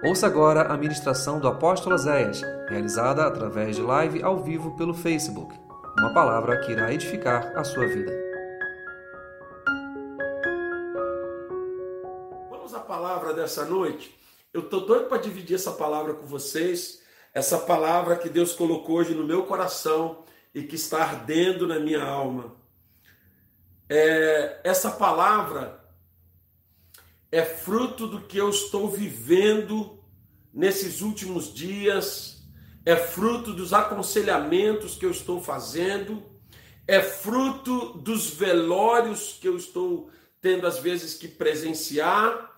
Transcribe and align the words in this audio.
Ouça 0.00 0.28
agora 0.28 0.72
a 0.72 0.76
ministração 0.76 1.40
do 1.40 1.48
apóstolo 1.48 1.98
Zéias, 1.98 2.40
realizada 2.68 3.26
através 3.26 3.74
de 3.74 3.82
live 3.82 4.22
ao 4.22 4.38
vivo 4.38 4.76
pelo 4.76 4.94
Facebook. 4.94 5.52
Uma 5.98 6.14
palavra 6.14 6.60
que 6.60 6.70
irá 6.70 6.92
edificar 6.92 7.52
a 7.58 7.64
sua 7.64 7.84
vida. 7.84 8.12
Vamos 12.48 12.72
à 12.72 12.78
palavra 12.78 13.34
dessa 13.34 13.64
noite? 13.64 14.16
Eu 14.52 14.60
estou 14.60 14.86
doido 14.86 15.08
para 15.08 15.18
dividir 15.18 15.56
essa 15.56 15.72
palavra 15.72 16.14
com 16.14 16.24
vocês, 16.24 17.02
essa 17.34 17.58
palavra 17.58 18.14
que 18.14 18.28
Deus 18.28 18.52
colocou 18.52 18.98
hoje 18.98 19.14
no 19.14 19.26
meu 19.26 19.46
coração 19.46 20.22
e 20.54 20.62
que 20.62 20.76
está 20.76 21.02
ardendo 21.02 21.66
na 21.66 21.80
minha 21.80 22.04
alma. 22.04 22.54
É, 23.88 24.60
essa 24.62 24.92
palavra 24.92 25.77
é 27.30 27.44
fruto 27.44 28.06
do 28.06 28.22
que 28.22 28.38
eu 28.38 28.48
estou 28.48 28.88
vivendo 28.88 29.98
nesses 30.52 31.02
últimos 31.02 31.52
dias, 31.52 32.42
é 32.84 32.96
fruto 32.96 33.52
dos 33.52 33.72
aconselhamentos 33.72 34.96
que 34.96 35.04
eu 35.04 35.10
estou 35.10 35.42
fazendo, 35.42 36.22
é 36.86 37.02
fruto 37.02 37.92
dos 37.98 38.30
velórios 38.30 39.36
que 39.40 39.46
eu 39.46 39.56
estou 39.56 40.10
tendo 40.40 40.66
às 40.66 40.78
vezes 40.78 41.14
que 41.14 41.28
presenciar, 41.28 42.50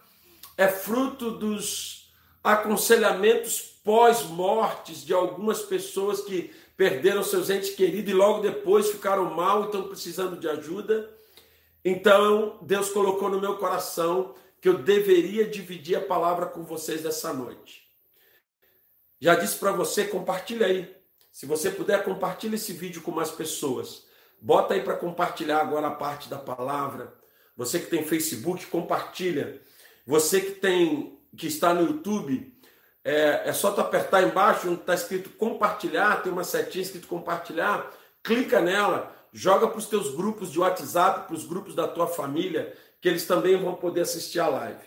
é 0.56 0.68
fruto 0.68 1.32
dos 1.32 2.12
aconselhamentos 2.44 3.60
pós-mortes 3.82 5.04
de 5.04 5.12
algumas 5.12 5.62
pessoas 5.62 6.20
que 6.20 6.52
perderam 6.76 7.22
seus 7.22 7.50
entes 7.50 7.70
queridos 7.70 8.10
e 8.10 8.14
logo 8.14 8.40
depois 8.40 8.88
ficaram 8.90 9.34
mal 9.34 9.62
e 9.62 9.66
estão 9.66 9.82
precisando 9.84 10.38
de 10.38 10.48
ajuda. 10.48 11.10
Então, 11.84 12.58
Deus 12.62 12.90
colocou 12.90 13.28
no 13.28 13.40
meu 13.40 13.56
coração 13.56 14.34
que 14.60 14.68
eu 14.68 14.78
deveria 14.78 15.48
dividir 15.48 15.96
a 15.96 16.00
palavra 16.00 16.46
com 16.46 16.62
vocês 16.64 17.02
dessa 17.02 17.32
noite. 17.32 17.88
Já 19.20 19.34
disse 19.34 19.56
para 19.56 19.72
você, 19.72 20.04
compartilha 20.04 20.66
aí. 20.66 20.94
Se 21.30 21.46
você 21.46 21.70
puder, 21.70 22.02
compartilha 22.04 22.56
esse 22.56 22.72
vídeo 22.72 23.02
com 23.02 23.10
mais 23.10 23.30
pessoas. 23.30 24.06
Bota 24.40 24.74
aí 24.74 24.82
para 24.82 24.96
compartilhar 24.96 25.60
agora 25.60 25.88
a 25.88 25.94
parte 25.94 26.28
da 26.28 26.38
palavra. 26.38 27.14
Você 27.56 27.78
que 27.78 27.90
tem 27.90 28.04
Facebook, 28.04 28.66
compartilha. 28.66 29.60
Você 30.06 30.40
que 30.40 30.52
tem 30.52 31.18
que 31.36 31.46
está 31.46 31.72
no 31.72 31.86
YouTube, 31.86 32.52
é, 33.04 33.48
é 33.48 33.52
só 33.52 33.70
tu 33.70 33.80
apertar 33.80 34.22
embaixo 34.22 34.68
onde 34.68 34.80
está 34.80 34.94
escrito 34.94 35.30
compartilhar, 35.30 36.22
tem 36.22 36.32
uma 36.32 36.42
setinha 36.42 36.82
escrito 36.82 37.06
compartilhar, 37.06 37.88
clica 38.22 38.60
nela 38.60 39.14
joga 39.32 39.68
para 39.68 39.78
os 39.78 39.86
teus 39.86 40.14
grupos 40.14 40.50
de 40.50 40.58
WhatsApp, 40.58 41.26
para 41.26 41.36
os 41.36 41.44
grupos 41.44 41.74
da 41.74 41.86
tua 41.86 42.06
família, 42.06 42.76
que 43.00 43.08
eles 43.08 43.26
também 43.26 43.56
vão 43.56 43.74
poder 43.74 44.02
assistir 44.02 44.40
a 44.40 44.48
live. 44.48 44.84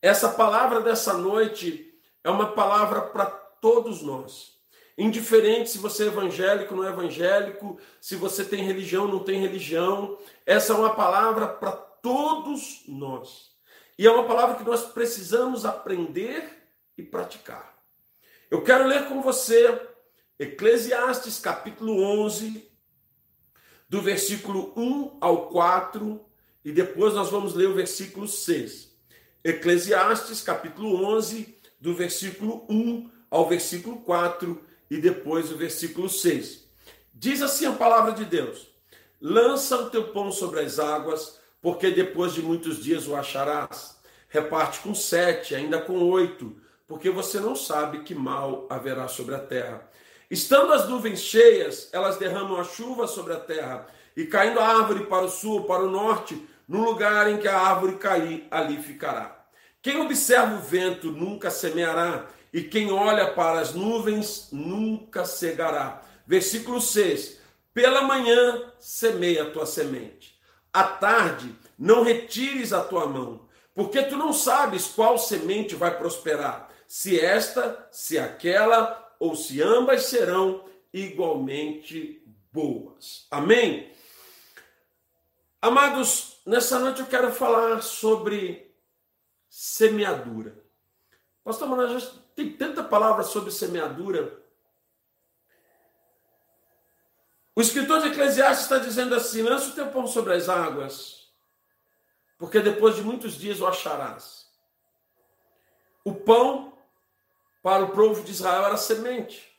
Essa 0.00 0.28
palavra 0.28 0.80
dessa 0.80 1.14
noite 1.14 1.92
é 2.22 2.30
uma 2.30 2.52
palavra 2.52 3.02
para 3.02 3.26
todos 3.26 4.02
nós. 4.02 4.54
Indiferente 4.96 5.70
se 5.70 5.78
você 5.78 6.04
é 6.04 6.06
evangélico, 6.06 6.74
não 6.76 6.84
é 6.84 6.90
evangélico, 6.90 7.78
se 8.00 8.14
você 8.14 8.44
tem 8.44 8.62
religião, 8.62 9.08
não 9.08 9.18
tem 9.18 9.40
religião, 9.40 10.18
essa 10.46 10.72
é 10.72 10.76
uma 10.76 10.94
palavra 10.94 11.48
para 11.48 11.72
todos 11.72 12.82
nós. 12.86 13.50
E 13.98 14.06
é 14.06 14.10
uma 14.10 14.24
palavra 14.24 14.56
que 14.56 14.64
nós 14.64 14.84
precisamos 14.84 15.64
aprender 15.64 16.68
e 16.96 17.02
praticar. 17.02 17.74
Eu 18.50 18.62
quero 18.62 18.86
ler 18.86 19.08
com 19.08 19.20
você 19.20 19.80
Eclesiastes 20.38 21.38
capítulo 21.38 22.02
11, 22.02 22.70
do 23.88 24.02
versículo 24.02 24.72
1 24.76 25.18
ao 25.20 25.48
4, 25.48 26.24
e 26.64 26.72
depois 26.72 27.12
nós 27.12 27.30
vamos 27.30 27.54
ler 27.54 27.68
o 27.68 27.74
versículo 27.74 28.26
6. 28.26 28.90
Eclesiastes, 29.44 30.40
capítulo 30.40 31.04
11, 31.04 31.54
do 31.78 31.94
versículo 31.94 32.64
1 32.68 33.10
ao 33.30 33.46
versículo 33.48 33.98
4, 33.98 34.58
e 34.90 34.96
depois 34.96 35.52
o 35.52 35.56
versículo 35.56 36.08
6. 36.08 36.64
Diz 37.12 37.42
assim 37.42 37.66
a 37.66 37.72
palavra 37.72 38.12
de 38.12 38.24
Deus: 38.24 38.68
Lança 39.20 39.76
o 39.76 39.90
teu 39.90 40.08
pão 40.08 40.32
sobre 40.32 40.60
as 40.60 40.78
águas, 40.78 41.38
porque 41.60 41.90
depois 41.90 42.32
de 42.32 42.40
muitos 42.40 42.82
dias 42.82 43.06
o 43.06 43.14
acharás. 43.14 43.98
Reparte 44.28 44.80
com 44.80 44.94
sete, 44.94 45.54
ainda 45.54 45.80
com 45.80 46.10
oito, 46.10 46.56
porque 46.86 47.10
você 47.10 47.38
não 47.38 47.54
sabe 47.54 48.02
que 48.02 48.14
mal 48.14 48.66
haverá 48.70 49.06
sobre 49.06 49.34
a 49.34 49.38
terra. 49.38 49.88
Estando 50.30 50.72
as 50.72 50.88
nuvens 50.88 51.20
cheias, 51.20 51.88
elas 51.92 52.16
derramam 52.16 52.58
a 52.58 52.64
chuva 52.64 53.06
sobre 53.06 53.34
a 53.34 53.40
terra, 53.40 53.86
e 54.16 54.24
caindo 54.26 54.58
a 54.58 54.66
árvore 54.66 55.06
para 55.06 55.24
o 55.24 55.30
sul, 55.30 55.64
para 55.64 55.84
o 55.84 55.90
norte, 55.90 56.48
no 56.66 56.84
lugar 56.84 57.30
em 57.30 57.38
que 57.38 57.48
a 57.48 57.58
árvore 57.58 57.96
cair, 57.96 58.46
ali 58.50 58.82
ficará. 58.82 59.44
Quem 59.82 60.00
observa 60.00 60.56
o 60.56 60.60
vento 60.60 61.10
nunca 61.10 61.50
semeará, 61.50 62.26
e 62.52 62.62
quem 62.62 62.90
olha 62.90 63.32
para 63.32 63.60
as 63.60 63.74
nuvens 63.74 64.48
nunca 64.52 65.24
cegará. 65.24 66.02
Versículo 66.26 66.80
6: 66.80 67.38
Pela 67.72 68.02
manhã 68.02 68.72
semeia 68.78 69.42
a 69.42 69.50
tua 69.50 69.66
semente, 69.66 70.38
à 70.72 70.84
tarde 70.84 71.54
não 71.78 72.02
retires 72.02 72.72
a 72.72 72.82
tua 72.82 73.06
mão, 73.06 73.46
porque 73.74 74.02
tu 74.04 74.16
não 74.16 74.32
sabes 74.32 74.86
qual 74.86 75.18
semente 75.18 75.74
vai 75.74 75.98
prosperar, 75.98 76.70
se 76.86 77.18
esta, 77.18 77.88
se 77.90 78.18
aquela 78.18 79.04
ou 79.18 79.34
se 79.34 79.60
ambas 79.60 80.04
serão 80.04 80.64
igualmente 80.92 82.22
boas. 82.52 83.26
Amém? 83.30 83.90
Amados, 85.60 86.33
nessa 86.44 86.78
noite 86.78 87.00
eu 87.00 87.06
quero 87.06 87.32
falar 87.32 87.82
sobre 87.82 88.74
semeadura. 89.48 90.64
Pastor 91.42 91.68
Manoel, 91.68 92.00
tem 92.34 92.56
tanta 92.56 92.82
palavra 92.82 93.22
sobre 93.22 93.50
semeadura. 93.50 94.42
O 97.54 97.60
escritor 97.60 98.00
de 98.00 98.08
Eclesiastes 98.08 98.64
está 98.64 98.78
dizendo 98.78 99.14
assim: 99.14 99.42
lança 99.42 99.70
o 99.70 99.74
teu 99.74 99.88
pão 99.90 100.06
sobre 100.06 100.34
as 100.34 100.48
águas, 100.48 101.32
porque 102.38 102.60
depois 102.60 102.96
de 102.96 103.02
muitos 103.02 103.34
dias 103.34 103.60
o 103.60 103.66
acharás. 103.66 104.44
O 106.04 106.14
pão 106.14 106.76
para 107.62 107.84
o 107.84 107.92
povo 107.92 108.22
de 108.22 108.32
Israel 108.32 108.64
era 108.64 108.76
semente. 108.76 109.54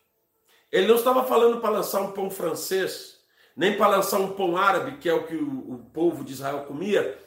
Ele 0.72 0.88
não 0.88 0.96
estava 0.96 1.24
falando 1.24 1.62
para 1.62 1.70
lançar 1.70 2.02
um 2.02 2.12
pão 2.12 2.30
francês, 2.30 3.15
nem 3.56 3.78
para 3.78 3.88
lançar 3.88 4.20
um 4.20 4.34
pão 4.34 4.58
árabe, 4.58 4.98
que 4.98 5.08
é 5.08 5.14
o 5.14 5.26
que 5.26 5.36
o, 5.36 5.76
o 5.76 5.90
povo 5.94 6.24
de 6.24 6.34
Israel 6.34 6.66
comia. 6.66 7.18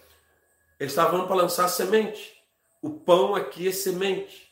Ele 0.79 0.89
estava 0.89 1.11
falando 1.11 1.27
para 1.27 1.37
lançar 1.37 1.69
semente. 1.69 2.43
O 2.83 2.91
pão 2.91 3.35
aqui 3.35 3.69
é 3.69 3.73
semente. 3.73 4.49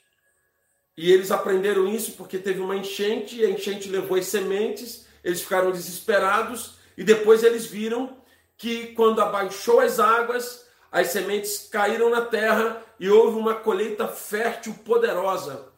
E 0.96 1.12
eles 1.12 1.30
aprenderam 1.30 1.86
isso 1.86 2.12
porque 2.12 2.38
teve 2.38 2.60
uma 2.60 2.76
enchente, 2.76 3.36
e 3.36 3.44
a 3.44 3.50
enchente 3.50 3.88
levou 3.88 4.16
as 4.16 4.26
sementes, 4.26 5.06
eles 5.22 5.42
ficaram 5.42 5.70
desesperados, 5.70 6.78
e 6.96 7.04
depois 7.04 7.42
eles 7.42 7.66
viram 7.66 8.16
que 8.56 8.94
quando 8.94 9.20
abaixou 9.20 9.80
as 9.80 10.00
águas, 10.00 10.66
as 10.90 11.08
sementes 11.08 11.68
caíram 11.70 12.08
na 12.08 12.22
terra 12.22 12.82
e 12.98 13.10
houve 13.10 13.36
uma 13.36 13.54
colheita 13.54 14.08
fértil 14.08 14.72
poderosa. 14.84 15.68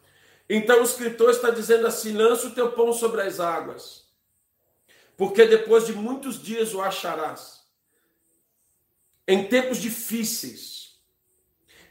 Então 0.49 0.79
o 0.79 0.83
escritor 0.83 1.31
está 1.31 1.49
dizendo 1.49 1.85
assim: 1.85 2.13
lança 2.13 2.47
o 2.47 2.55
teu 2.55 2.71
pão 2.71 2.93
sobre 2.93 3.21
as 3.21 3.39
águas, 3.39 4.05
porque 5.19 5.45
depois 5.45 5.85
de 5.85 5.91
muitos 5.91 6.41
dias 6.41 6.73
o 6.73 6.81
acharás. 6.81 7.61
Em 9.27 9.49
tempos 9.49 9.79
difíceis, 9.79 10.97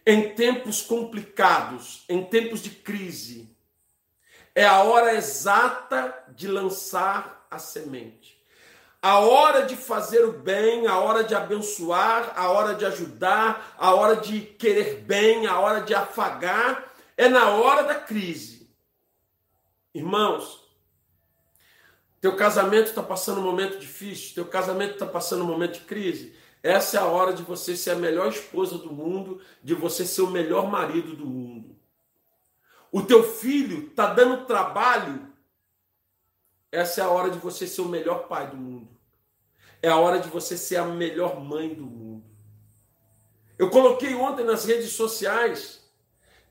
em 0.06 0.34
tempos 0.34 0.80
complicados, 0.80 2.06
em 2.08 2.24
tempos 2.24 2.62
de 2.62 2.70
crise, 2.70 3.54
é 4.54 4.64
a 4.64 4.82
hora 4.82 5.12
exata 5.12 6.24
de 6.30 6.48
lançar 6.48 7.46
a 7.50 7.58
semente. 7.58 8.42
A 9.02 9.18
hora 9.18 9.66
de 9.66 9.76
fazer 9.76 10.24
o 10.24 10.32
bem, 10.32 10.86
a 10.86 10.98
hora 10.98 11.22
de 11.22 11.34
abençoar, 11.34 12.32
a 12.34 12.48
hora 12.48 12.74
de 12.74 12.86
ajudar, 12.86 13.76
a 13.76 13.94
hora 13.94 14.16
de 14.16 14.40
querer 14.40 15.02
bem, 15.02 15.46
a 15.46 15.60
hora 15.60 15.82
de 15.82 15.94
afagar 15.94 16.94
é 17.14 17.28
na 17.28 17.50
hora 17.50 17.82
da 17.82 17.96
crise. 17.96 18.74
Irmãos, 19.94 20.67
teu 22.20 22.34
casamento 22.36 22.88
está 22.88 23.02
passando 23.02 23.40
um 23.40 23.44
momento 23.44 23.78
difícil, 23.78 24.34
teu 24.34 24.46
casamento 24.46 24.94
está 24.94 25.06
passando 25.06 25.44
um 25.44 25.46
momento 25.46 25.74
de 25.74 25.80
crise. 25.80 26.34
Essa 26.62 26.98
é 26.98 27.00
a 27.00 27.06
hora 27.06 27.32
de 27.32 27.42
você 27.42 27.76
ser 27.76 27.90
a 27.92 27.96
melhor 27.96 28.28
esposa 28.28 28.76
do 28.76 28.92
mundo, 28.92 29.40
de 29.62 29.74
você 29.74 30.04
ser 30.04 30.22
o 30.22 30.30
melhor 30.30 30.68
marido 30.68 31.14
do 31.14 31.24
mundo. 31.24 31.76
O 32.90 33.02
teu 33.02 33.22
filho 33.22 33.88
está 33.88 34.12
dando 34.12 34.46
trabalho. 34.46 35.28
Essa 36.72 37.02
é 37.02 37.04
a 37.04 37.08
hora 37.08 37.30
de 37.30 37.38
você 37.38 37.66
ser 37.66 37.82
o 37.82 37.88
melhor 37.88 38.26
pai 38.26 38.48
do 38.48 38.56
mundo. 38.56 38.88
É 39.80 39.88
a 39.88 39.96
hora 39.96 40.18
de 40.18 40.28
você 40.28 40.56
ser 40.56 40.76
a 40.76 40.84
melhor 40.84 41.40
mãe 41.40 41.72
do 41.72 41.84
mundo. 41.84 42.24
Eu 43.56 43.70
coloquei 43.70 44.14
ontem 44.14 44.44
nas 44.44 44.64
redes 44.64 44.92
sociais 44.92 45.88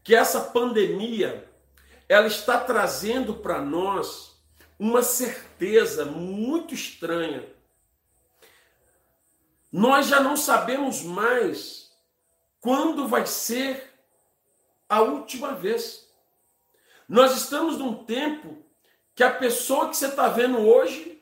que 0.04 0.16
essa 0.16 0.40
pandemia 0.40 1.50
ela 2.08 2.28
está 2.28 2.58
trazendo 2.58 3.36
para 3.36 3.62
nós 3.62 4.37
uma 4.80 5.02
certeza 5.02 6.06
muito 6.06 6.74
estranha. 6.74 7.48
Nós 9.72 10.08
já 10.08 10.20
não 10.20 10.38
sabemos 10.38 11.02
mais 11.02 11.92
quando 12.62 13.08
vai 13.08 13.26
ser 13.26 13.94
a 14.88 15.02
última 15.02 15.54
vez. 15.54 16.08
Nós 17.08 17.36
estamos 17.36 17.78
num 17.78 18.04
tempo 18.06 18.64
que 19.16 19.24
a 19.24 19.34
pessoa 19.34 19.90
que 19.90 19.98
você 19.98 20.08
está 20.08 20.28
vendo 20.28 20.60
hoje, 20.60 21.22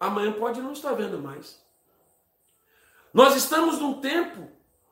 amanhã 0.00 0.32
pode 0.32 0.60
não 0.60 0.72
estar 0.72 0.92
vendo 0.92 1.18
mais. 1.18 1.62
Nós 3.12 3.34
estamos 3.34 3.78
num 3.78 4.00
tempo 4.00 4.50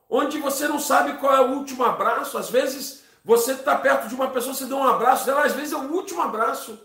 onde 0.08 0.38
você 0.38 0.68
não 0.68 0.78
sabe 0.78 1.18
qual 1.18 1.34
é 1.34 1.40
o 1.40 1.54
último 1.54 1.84
abraço. 1.84 2.38
Às 2.38 2.50
vezes 2.50 3.04
você 3.24 3.52
está 3.52 3.76
perto 3.76 4.08
de 4.08 4.14
uma 4.14 4.30
pessoa, 4.30 4.54
você 4.54 4.66
dá 4.66 4.76
um 4.76 4.86
abraço 4.86 5.26
dela, 5.26 5.44
às 5.44 5.52
vezes 5.52 5.72
é 5.72 5.76
o 5.76 5.92
último 5.92 6.22
abraço. 6.22 6.78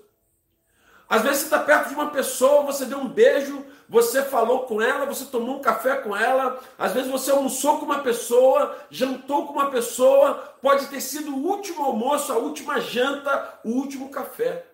Às 1.12 1.24
vezes 1.24 1.40
você 1.40 1.44
está 1.44 1.60
perto 1.60 1.90
de 1.90 1.96
uma 1.96 2.10
pessoa, 2.10 2.64
você 2.64 2.86
deu 2.86 2.98
um 2.98 3.10
beijo, 3.10 3.66
você 3.90 4.24
falou 4.24 4.62
com 4.62 4.82
ela, 4.82 5.06
você 5.06 5.26
tomou 5.26 5.58
um 5.58 5.62
café 5.62 5.98
com 5.98 6.16
ela, 6.16 6.58
às 6.80 6.94
vezes 6.94 7.12
você 7.12 7.32
almoçou 7.32 7.80
com 7.80 7.86
uma 7.86 8.00
pessoa, 8.00 8.80
jantou 8.90 9.46
com 9.46 9.52
uma 9.52 9.70
pessoa, 9.70 10.36
pode 10.62 10.88
ter 10.88 11.02
sido 11.02 11.36
o 11.36 11.46
último 11.46 11.84
almoço, 11.84 12.32
a 12.32 12.38
última 12.38 12.80
janta, 12.80 13.60
o 13.66 13.72
último 13.72 14.08
café. 14.08 14.66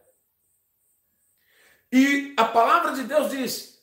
E 1.91 2.35
a 2.37 2.45
palavra 2.45 2.91
de 2.91 3.01
Deus 3.01 3.31
diz: 3.31 3.81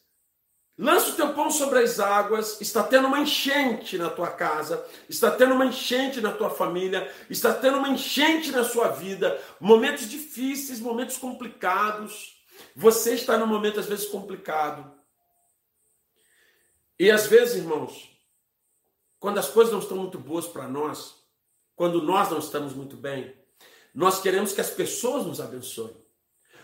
Lança 0.79 1.11
o 1.11 1.15
teu 1.17 1.35
pão 1.35 1.51
sobre 1.51 1.81
as 1.81 1.99
águas, 1.99 2.61
está 2.61 2.85
tendo 2.85 3.09
uma 3.09 3.19
enchente 3.19 3.99
na 3.99 4.11
tua 4.11 4.31
casa, 4.31 4.87
está 5.09 5.29
tendo 5.33 5.55
uma 5.55 5.67
enchente 5.67 6.21
na 6.21 6.31
tua 6.31 6.51
família, 6.51 7.13
está 7.29 7.53
tendo 7.53 7.79
uma 7.79 7.89
enchente 7.89 8.53
na 8.53 8.63
sua 8.63 8.91
vida, 8.91 9.43
momentos 9.59 10.09
difíceis, 10.09 10.79
momentos 10.79 11.17
complicados. 11.17 12.34
Você 12.75 13.15
está 13.15 13.39
num 13.39 13.47
momento 13.47 13.81
às 13.81 13.87
vezes 13.87 14.07
complicado. 14.07 14.93
E 16.99 17.11
às 17.11 17.27
vezes, 17.27 17.57
irmãos, 17.57 18.11
quando 19.19 19.39
as 19.39 19.49
coisas 19.49 19.73
não 19.73 19.81
estão 19.81 19.97
muito 19.97 20.19
boas 20.19 20.47
para 20.47 20.69
nós, 20.69 21.25
quando 21.75 22.03
nós 22.03 22.31
não 22.31 22.39
estamos 22.39 22.73
muito 22.73 22.97
bem, 22.97 23.35
nós 23.95 24.21
queremos 24.21 24.53
que 24.53 24.61
as 24.61 24.71
pessoas 24.71 25.25
nos 25.25 25.41
abençoem. 25.41 25.97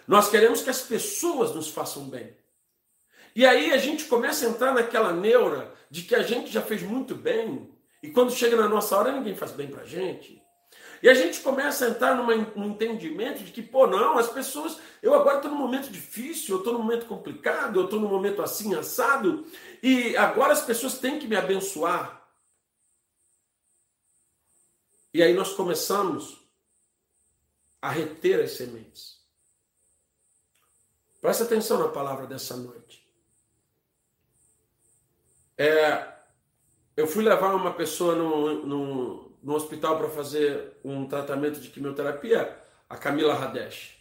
Nós 0.06 0.29
queremos 0.29 0.62
que 0.62 0.70
as 0.70 0.82
pessoas 0.82 1.55
nos 1.55 1.69
façam 1.69 2.08
bem. 2.08 2.37
E 3.35 3.47
aí 3.47 3.73
a 3.73 3.79
gente 3.79 4.05
começa 4.06 4.44
a 4.44 4.50
entrar 4.50 4.75
naquela 4.75 5.12
neura 5.12 5.73
de 5.88 6.02
que 6.02 6.14
a 6.14 6.23
gente 6.23 6.50
já 6.50 6.61
fez 6.61 6.82
muito 6.82 7.14
bem, 7.14 7.73
e 8.02 8.11
quando 8.11 8.32
chega 8.32 8.56
na 8.56 8.69
nossa 8.69 8.97
hora 8.97 9.12
ninguém 9.12 9.37
faz 9.37 9.52
bem 9.52 9.69
pra 9.69 9.85
gente. 9.85 10.39
E 11.02 11.08
a 11.08 11.14
gente 11.14 11.41
começa 11.41 11.87
a 11.87 11.91
entrar 11.91 12.14
numa, 12.14 12.35
num 12.37 12.70
entendimento 12.70 13.43
de 13.43 13.50
que, 13.50 13.62
pô, 13.62 13.87
não, 13.87 14.19
as 14.19 14.29
pessoas. 14.29 14.79
Eu 15.02 15.14
agora 15.14 15.37
estou 15.37 15.50
num 15.50 15.56
momento 15.56 15.91
difícil, 15.91 16.55
eu 16.55 16.58
estou 16.58 16.75
num 16.75 16.82
momento 16.82 17.06
complicado, 17.06 17.81
eu 17.81 17.85
estou 17.85 17.99
num 17.99 18.08
momento 18.08 18.43
assim, 18.43 18.75
assado, 18.75 19.47
e 19.82 20.14
agora 20.17 20.52
as 20.52 20.62
pessoas 20.62 20.99
têm 20.99 21.19
que 21.19 21.26
me 21.26 21.37
abençoar. 21.37 22.20
E 25.12 25.23
aí 25.23 25.32
nós 25.32 25.55
começamos 25.55 26.38
a 27.81 27.88
reter 27.88 28.44
as 28.44 28.52
sementes. 28.52 29.19
Presta 31.20 31.44
atenção 31.44 31.79
na 31.79 31.88
palavra 31.88 32.26
dessa 32.26 32.56
noite. 32.56 33.06
É, 35.56 36.14
eu 36.97 37.06
fui 37.06 37.25
levar 37.25 37.55
uma 37.55 37.73
pessoa 37.73 38.14
no, 38.14 39.30
no 39.42 39.54
hospital 39.54 39.98
para 39.98 40.08
fazer 40.08 40.78
um 40.84 41.06
tratamento 41.06 41.60
de 41.60 41.69
quimioterapia, 41.69 42.58
a 42.88 42.96
Camila 42.96 43.34
Radesh. 43.34 43.98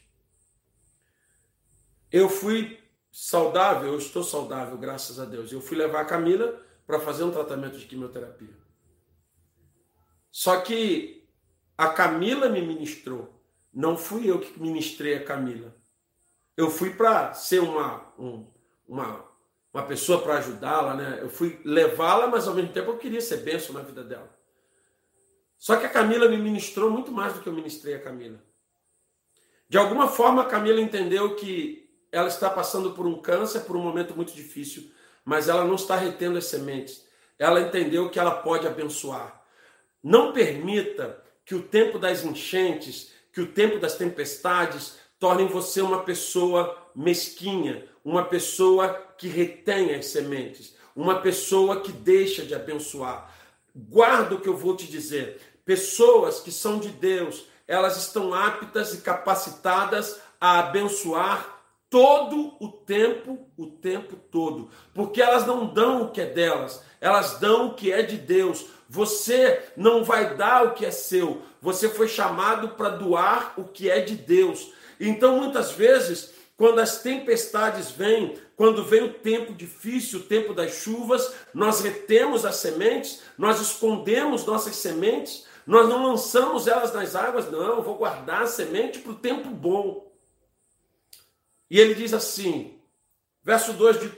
Eu 2.11 2.29
fui 2.29 2.79
saudável, 3.11 3.93
eu 3.93 3.99
estou 3.99 4.23
saudável, 4.23 4.77
graças 4.77 5.19
a 5.19 5.25
Deus. 5.25 5.51
Eu 5.51 5.61
fui 5.61 5.77
levar 5.77 6.01
a 6.01 6.05
Camila 6.05 6.59
para 6.85 6.99
fazer 6.99 7.23
um 7.23 7.31
tratamento 7.31 7.77
de 7.77 7.85
quimioterapia. 7.85 8.53
Só 10.31 10.61
que 10.61 11.27
a 11.77 11.89
Camila 11.89 12.49
me 12.49 12.61
ministrou, 12.61 13.41
não 13.73 13.97
fui 13.97 14.29
eu 14.29 14.39
que 14.39 14.59
ministrei 14.59 15.15
a 15.15 15.23
Camila. 15.23 15.75
Eu 16.57 16.69
fui 16.69 16.93
para 16.93 17.33
ser 17.33 17.59
uma, 17.59 18.13
um, 18.17 18.45
uma 18.87 19.29
uma 19.73 19.83
pessoa 19.83 20.21
para 20.21 20.37
ajudá-la, 20.37 20.95
né? 20.95 21.19
Eu 21.21 21.29
fui 21.29 21.61
levá-la, 21.63 22.27
mas 22.27 22.47
ao 22.47 22.55
mesmo 22.55 22.73
tempo 22.73 22.91
eu 22.91 22.97
queria 22.97 23.21
ser 23.21 23.37
benção 23.37 23.73
na 23.73 23.81
vida 23.81 24.03
dela. 24.03 24.29
Só 25.59 25.75
que 25.75 25.85
a 25.85 25.89
Camila 25.89 26.29
me 26.29 26.37
ministrou 26.37 26.89
muito 26.89 27.11
mais 27.11 27.33
do 27.33 27.41
que 27.41 27.47
eu 27.47 27.53
ministrei 27.53 27.93
a 27.93 28.01
Camila. 28.01 28.41
De 29.67 29.77
alguma 29.77 30.07
forma, 30.07 30.41
a 30.41 30.45
Camila 30.45 30.79
entendeu 30.79 31.35
que 31.35 31.87
ela 32.11 32.29
está 32.29 32.49
passando 32.49 32.93
por 32.93 33.05
um 33.05 33.21
câncer, 33.21 33.59
por 33.61 33.75
um 33.75 33.83
momento 33.83 34.15
muito 34.15 34.33
difícil, 34.33 34.89
mas 35.23 35.49
ela 35.49 35.65
não 35.65 35.75
está 35.75 35.95
retendo 35.95 36.37
as 36.37 36.45
sementes. 36.45 37.05
Ela 37.37 37.61
entendeu 37.61 38.09
que 38.09 38.17
ela 38.17 38.31
pode 38.31 38.65
abençoar. 38.65 39.43
Não 40.01 40.31
permita 40.31 41.21
que 41.45 41.53
o 41.53 41.61
tempo 41.61 41.99
das 41.99 42.23
enchentes, 42.23 43.11
que 43.33 43.41
o 43.41 43.47
tempo 43.47 43.79
das 43.79 43.95
tempestades 43.95 44.97
tornem 45.19 45.47
você 45.47 45.81
uma 45.81 46.03
pessoa 46.03 46.75
mesquinha, 46.95 47.85
uma 48.03 48.23
pessoa 48.23 48.93
que 49.17 49.27
retém 49.27 49.93
as 49.93 50.07
sementes, 50.07 50.75
uma 50.95 51.21
pessoa 51.21 51.81
que 51.81 51.91
deixa 51.91 52.45
de 52.45 52.55
abençoar. 52.55 53.29
Guarda 53.87 54.35
o 54.35 54.41
que 54.41 54.49
eu 54.49 54.57
vou 54.57 54.75
te 54.75 54.87
dizer. 54.87 55.39
Pessoas 55.63 56.39
que 56.39 56.51
são 56.51 56.79
de 56.79 56.89
Deus, 56.89 57.45
elas 57.67 57.97
estão 57.97 58.33
aptas 58.33 58.93
e 58.93 58.97
capacitadas 58.97 60.19
a 60.41 60.59
abençoar 60.59 61.59
todo 61.89 62.53
o 62.59 62.67
tempo, 62.67 63.47
o 63.57 63.65
tempo 63.65 64.15
todo, 64.15 64.69
porque 64.93 65.21
elas 65.21 65.45
não 65.45 65.65
dão 65.65 66.03
o 66.03 66.11
que 66.11 66.21
é 66.21 66.25
delas, 66.25 66.83
elas 67.01 67.39
dão 67.39 67.67
o 67.67 67.73
que 67.73 67.91
é 67.91 68.01
de 68.03 68.17
Deus. 68.17 68.65
Você 68.87 69.63
não 69.75 70.03
vai 70.03 70.35
dar 70.35 70.65
o 70.65 70.73
que 70.73 70.85
é 70.85 70.91
seu, 70.91 71.41
você 71.61 71.89
foi 71.89 72.07
chamado 72.07 72.69
para 72.69 72.89
doar 72.89 73.53
o 73.57 73.63
que 73.63 73.89
é 73.89 74.01
de 74.01 74.15
Deus. 74.15 74.71
Então, 74.99 75.37
muitas 75.37 75.71
vezes, 75.71 76.33
quando 76.59 76.79
as 76.79 77.01
tempestades 77.01 77.89
vêm, 77.89 78.37
quando 78.57 78.83
vem 78.83 79.03
o 79.03 79.13
tempo 79.13 79.53
difícil, 79.53 80.19
o 80.19 80.23
tempo 80.23 80.53
das 80.53 80.73
chuvas, 80.73 81.33
nós 81.53 81.79
retemos 81.79 82.43
as 82.43 82.57
sementes, 82.57 83.21
nós 83.37 83.61
escondemos 83.61 84.45
nossas 84.45 84.75
sementes, 84.75 85.45
nós 85.65 85.87
não 85.87 86.05
lançamos 86.07 86.67
elas 86.67 86.93
nas 86.93 87.15
águas, 87.15 87.49
não, 87.49 87.81
vou 87.81 87.95
guardar 87.95 88.41
a 88.41 88.45
semente 88.45 88.99
para 88.99 89.13
o 89.13 89.15
tempo 89.15 89.49
bom. 89.49 90.11
E 91.69 91.79
ele 91.79 91.95
diz 91.95 92.13
assim, 92.13 92.77
verso 93.41 93.71
2 93.71 93.97
de 94.01 94.11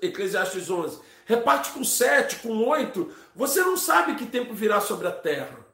Eclesiastes 0.00 0.70
11: 0.70 1.02
reparte 1.26 1.72
com 1.72 1.84
sete, 1.84 2.36
com 2.36 2.66
oito, 2.66 3.12
você 3.34 3.60
não 3.60 3.76
sabe 3.76 4.14
que 4.14 4.24
tempo 4.24 4.54
virá 4.54 4.80
sobre 4.80 5.06
a 5.06 5.12
terra. 5.12 5.66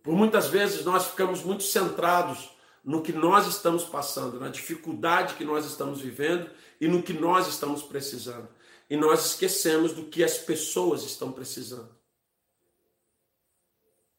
Por 0.00 0.14
muitas 0.14 0.46
vezes 0.46 0.84
nós 0.84 1.08
ficamos 1.08 1.42
muito 1.42 1.64
centrados 1.64 2.54
no 2.86 3.02
que 3.02 3.12
nós 3.12 3.48
estamos 3.48 3.82
passando, 3.82 4.38
na 4.38 4.48
dificuldade 4.48 5.34
que 5.34 5.44
nós 5.44 5.66
estamos 5.66 6.00
vivendo 6.00 6.48
e 6.80 6.86
no 6.86 7.02
que 7.02 7.12
nós 7.12 7.48
estamos 7.48 7.82
precisando. 7.82 8.48
E 8.88 8.96
nós 8.96 9.26
esquecemos 9.26 9.92
do 9.92 10.04
que 10.04 10.22
as 10.22 10.38
pessoas 10.38 11.02
estão 11.02 11.32
precisando. 11.32 11.92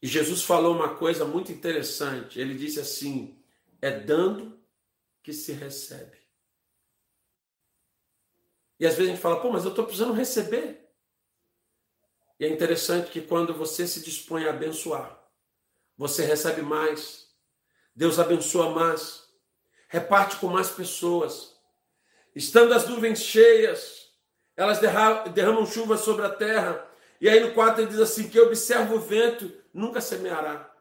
E 0.01 0.07
Jesus 0.07 0.43
falou 0.43 0.75
uma 0.75 0.95
coisa 0.95 1.23
muito 1.23 1.49
interessante. 1.49 2.41
Ele 2.41 2.55
disse 2.55 2.77
assim: 2.77 3.41
é 3.81 3.89
dando 3.89 4.59
que 5.23 5.31
se 5.31 5.53
recebe. 5.53 6.17
E 8.77 8.85
às 8.85 8.95
vezes 8.95 9.11
a 9.11 9.13
gente 9.13 9.21
fala, 9.21 9.39
pô, 9.39 9.49
mas 9.49 9.63
eu 9.63 9.69
estou 9.69 9.85
precisando 9.85 10.13
receber. 10.13 10.91
E 12.37 12.45
é 12.45 12.49
interessante 12.49 13.09
que 13.11 13.21
quando 13.21 13.53
você 13.53 13.87
se 13.87 14.01
dispõe 14.01 14.45
a 14.45 14.49
abençoar, 14.49 15.17
você 15.97 16.25
recebe 16.25 16.61
mais 16.61 17.26
Deus 17.97 18.19
abençoa 18.19 18.69
mais, 18.69 19.23
reparte 19.87 20.35
com 20.35 20.45
mais 20.45 20.69
pessoas. 20.69 21.57
Estando 22.35 22.75
as 22.75 22.87
nuvens 22.87 23.19
cheias, 23.19 24.11
elas 24.55 24.79
derramam 25.33 25.65
chuva 25.65 25.97
sobre 25.97 26.23
a 26.23 26.29
terra. 26.29 26.87
E 27.19 27.27
aí 27.27 27.39
no 27.39 27.55
4 27.55 27.81
ele 27.81 27.89
diz 27.89 27.99
assim: 27.99 28.29
que 28.29 28.39
observa 28.39 28.93
o 28.93 28.99
vento, 28.99 29.51
nunca 29.73 29.99
semeará. 29.99 30.71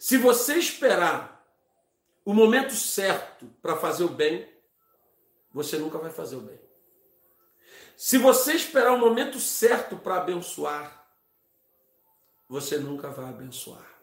Se 0.00 0.18
você 0.18 0.56
esperar 0.56 1.46
o 2.24 2.34
momento 2.34 2.74
certo 2.74 3.46
para 3.62 3.76
fazer 3.76 4.02
o 4.02 4.08
bem, 4.08 4.52
você 5.52 5.78
nunca 5.78 5.96
vai 5.96 6.10
fazer 6.10 6.34
o 6.34 6.40
bem. 6.40 6.60
Se 7.96 8.18
você 8.18 8.54
esperar 8.54 8.92
o 8.92 8.98
momento 8.98 9.38
certo 9.38 9.96
para 9.96 10.16
abençoar, 10.16 11.08
você 12.48 12.78
nunca 12.78 13.10
vai 13.10 13.28
abençoar. 13.28 13.94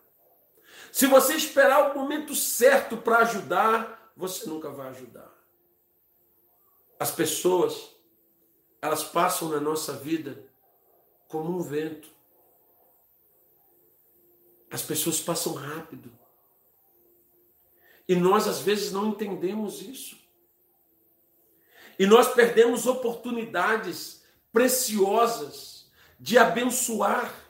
Se 0.93 1.07
você 1.07 1.33
esperar 1.33 1.89
o 1.89 1.97
momento 1.97 2.35
certo 2.35 2.95
para 2.95 3.17
ajudar, 3.17 4.13
você 4.15 4.47
nunca 4.47 4.69
vai 4.69 4.89
ajudar. 4.89 5.33
As 7.00 7.09
pessoas, 7.09 7.89
elas 8.79 9.03
passam 9.03 9.50
na 9.50 9.59
nossa 9.59 9.93
vida 9.93 10.47
como 11.27 11.57
um 11.57 11.63
vento. 11.63 12.07
As 14.69 14.83
pessoas 14.83 15.19
passam 15.19 15.55
rápido. 15.55 16.15
E 18.07 18.15
nós 18.15 18.47
às 18.47 18.59
vezes 18.59 18.91
não 18.91 19.07
entendemos 19.07 19.81
isso. 19.81 20.15
E 21.97 22.05
nós 22.05 22.31
perdemos 22.35 22.85
oportunidades 22.85 24.23
preciosas 24.51 25.91
de 26.19 26.38
abençoar 26.38 27.43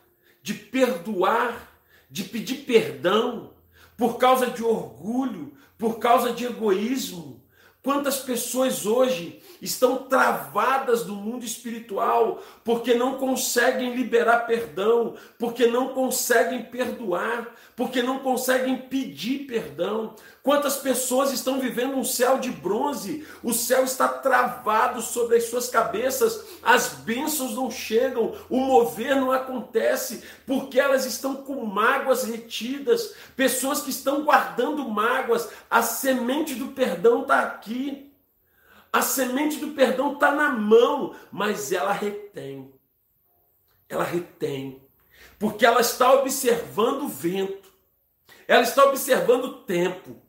de 0.43 0.53
perdoar, 0.53 1.72
de 2.13 2.23
pedir 2.23 2.57
perdão, 2.57 3.55
por 3.97 4.19
causa 4.19 4.45
de 4.45 4.63
orgulho, 4.63 5.51
por 5.79 5.97
causa 5.97 6.31
de 6.31 6.45
egoísmo. 6.45 7.42
Quantas 7.83 8.19
pessoas 8.19 8.85
hoje 8.85 9.41
estão 9.61 9.97
travadas 9.97 11.05
no 11.05 11.15
mundo 11.15 11.43
espiritual 11.43 12.41
porque 12.63 12.93
não 12.93 13.17
conseguem 13.17 13.93
liberar 13.93 14.41
perdão, 14.47 15.15
porque 15.37 15.67
não 15.67 15.89
conseguem 15.89 16.63
perdoar, 16.63 17.53
porque 17.75 18.01
não 18.01 18.19
conseguem 18.19 18.77
pedir 18.77 19.39
perdão. 19.47 20.15
Quantas 20.41 20.75
pessoas 20.75 21.31
estão 21.31 21.59
vivendo 21.59 21.95
um 21.95 22.03
céu 22.03 22.37
de 22.37 22.51
bronze? 22.51 23.25
O 23.41 23.53
céu 23.53 23.83
está 23.83 24.07
travado 24.07 25.01
sobre 25.01 25.37
as 25.37 25.45
suas 25.45 25.69
cabeças, 25.69 26.43
as 26.61 26.89
bênçãos 26.89 27.55
não 27.55 27.71
chegam, 27.71 28.33
o 28.49 28.59
mover 28.59 29.15
não 29.15 29.31
acontece, 29.31 30.21
porque 30.45 30.79
elas 30.79 31.05
estão 31.05 31.35
com 31.35 31.65
mágoas 31.65 32.25
retidas, 32.25 33.13
pessoas 33.35 33.81
que 33.81 33.89
estão 33.89 34.23
guardando 34.23 34.87
mágoas, 34.89 35.49
a 35.69 35.81
semente 35.81 36.55
do 36.55 36.67
perdão 36.67 37.21
está 37.21 37.39
aqui. 37.39 37.72
A 38.91 39.01
semente 39.01 39.57
do 39.57 39.69
perdão 39.69 40.13
está 40.13 40.31
na 40.31 40.49
mão, 40.49 41.15
mas 41.31 41.71
ela 41.71 41.91
retém. 41.91 42.71
Ela 43.89 44.03
retém. 44.03 44.81
Porque 45.39 45.65
ela 45.65 45.81
está 45.81 46.13
observando 46.13 47.03
o 47.03 47.07
vento. 47.07 47.69
Ela 48.47 48.61
está 48.61 48.85
observando 48.85 49.45
o 49.45 49.53
tempo. 49.63 50.21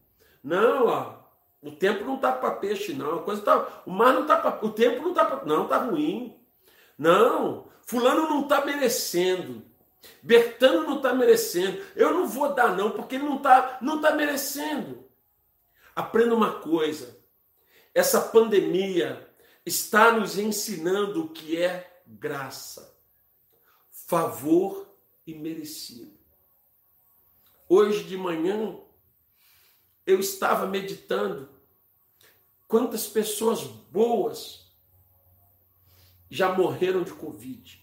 Não, 0.42 0.86
ó, 0.86 1.14
o 1.62 1.70
tempo 1.70 2.04
não 2.04 2.16
está 2.16 2.32
para 2.32 2.52
peixe, 2.52 2.92
não. 2.92 3.18
A 3.18 3.22
coisa 3.22 3.42
tá, 3.42 3.82
o 3.86 3.90
mar 3.90 4.12
não 4.12 4.22
está 4.22 4.36
para. 4.36 4.64
O 4.64 4.70
tempo 4.70 5.02
não 5.02 5.10
está 5.10 5.24
para. 5.24 5.44
Não, 5.44 5.64
está 5.64 5.78
ruim. 5.78 6.36
Não, 6.98 7.66
fulano 7.82 8.28
não 8.28 8.42
está 8.42 8.64
merecendo. 8.64 9.62
Bertano 10.22 10.82
não 10.82 10.96
está 10.96 11.14
merecendo. 11.14 11.82
Eu 11.96 12.12
não 12.12 12.26
vou 12.26 12.54
dar, 12.54 12.76
não, 12.76 12.90
porque 12.90 13.16
ele 13.16 13.24
não 13.24 13.36
está 13.36 13.78
não 13.80 14.00
tá 14.00 14.12
merecendo. 14.12 15.04
Aprenda 15.96 16.34
uma 16.34 16.60
coisa. 16.60 17.13
Essa 17.94 18.20
pandemia 18.20 19.32
está 19.64 20.10
nos 20.12 20.36
ensinando 20.36 21.24
o 21.24 21.28
que 21.28 21.56
é 21.56 22.02
graça, 22.04 22.98
favor 23.88 24.92
e 25.24 25.32
merecido. 25.32 26.18
Hoje 27.68 28.02
de 28.04 28.16
manhã 28.16 28.76
eu 30.04 30.18
estava 30.18 30.66
meditando 30.66 31.48
quantas 32.66 33.06
pessoas 33.06 33.62
boas 33.62 34.64
já 36.28 36.52
morreram 36.52 37.04
de 37.04 37.12
Covid. 37.12 37.80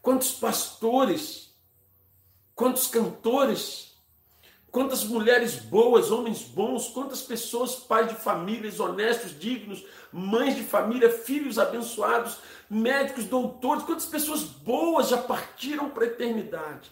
Quantos 0.00 0.32
pastores, 0.32 1.54
quantos 2.54 2.86
cantores 2.86 3.87
Quantas 4.70 5.02
mulheres 5.04 5.56
boas, 5.56 6.10
homens 6.10 6.42
bons, 6.42 6.88
quantas 6.88 7.22
pessoas, 7.22 7.74
pais 7.74 8.08
de 8.08 8.14
famílias 8.14 8.78
honestos, 8.78 9.38
dignos, 9.38 9.84
mães 10.12 10.54
de 10.54 10.62
família, 10.62 11.10
filhos 11.10 11.58
abençoados, 11.58 12.38
médicos, 12.68 13.24
doutores, 13.24 13.84
quantas 13.84 14.06
pessoas 14.06 14.42
boas 14.42 15.08
já 15.08 15.16
partiram 15.16 15.88
para 15.88 16.04
a 16.04 16.08
eternidade. 16.08 16.90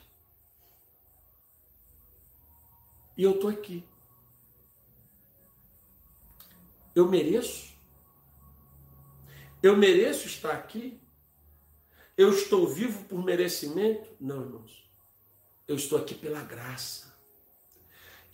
E 3.16 3.22
eu 3.22 3.32
estou 3.32 3.50
aqui. 3.50 3.84
Eu 6.94 7.06
mereço? 7.06 7.74
Eu 9.62 9.76
mereço 9.76 10.26
estar 10.26 10.52
aqui? 10.52 10.98
Eu 12.16 12.30
estou 12.30 12.66
vivo 12.66 13.04
por 13.04 13.22
merecimento? 13.22 14.08
Não, 14.18 14.40
irmãos. 14.40 14.90
Eu 15.68 15.76
estou 15.76 15.98
aqui 15.98 16.14
pela 16.14 16.42
graça. 16.42 17.05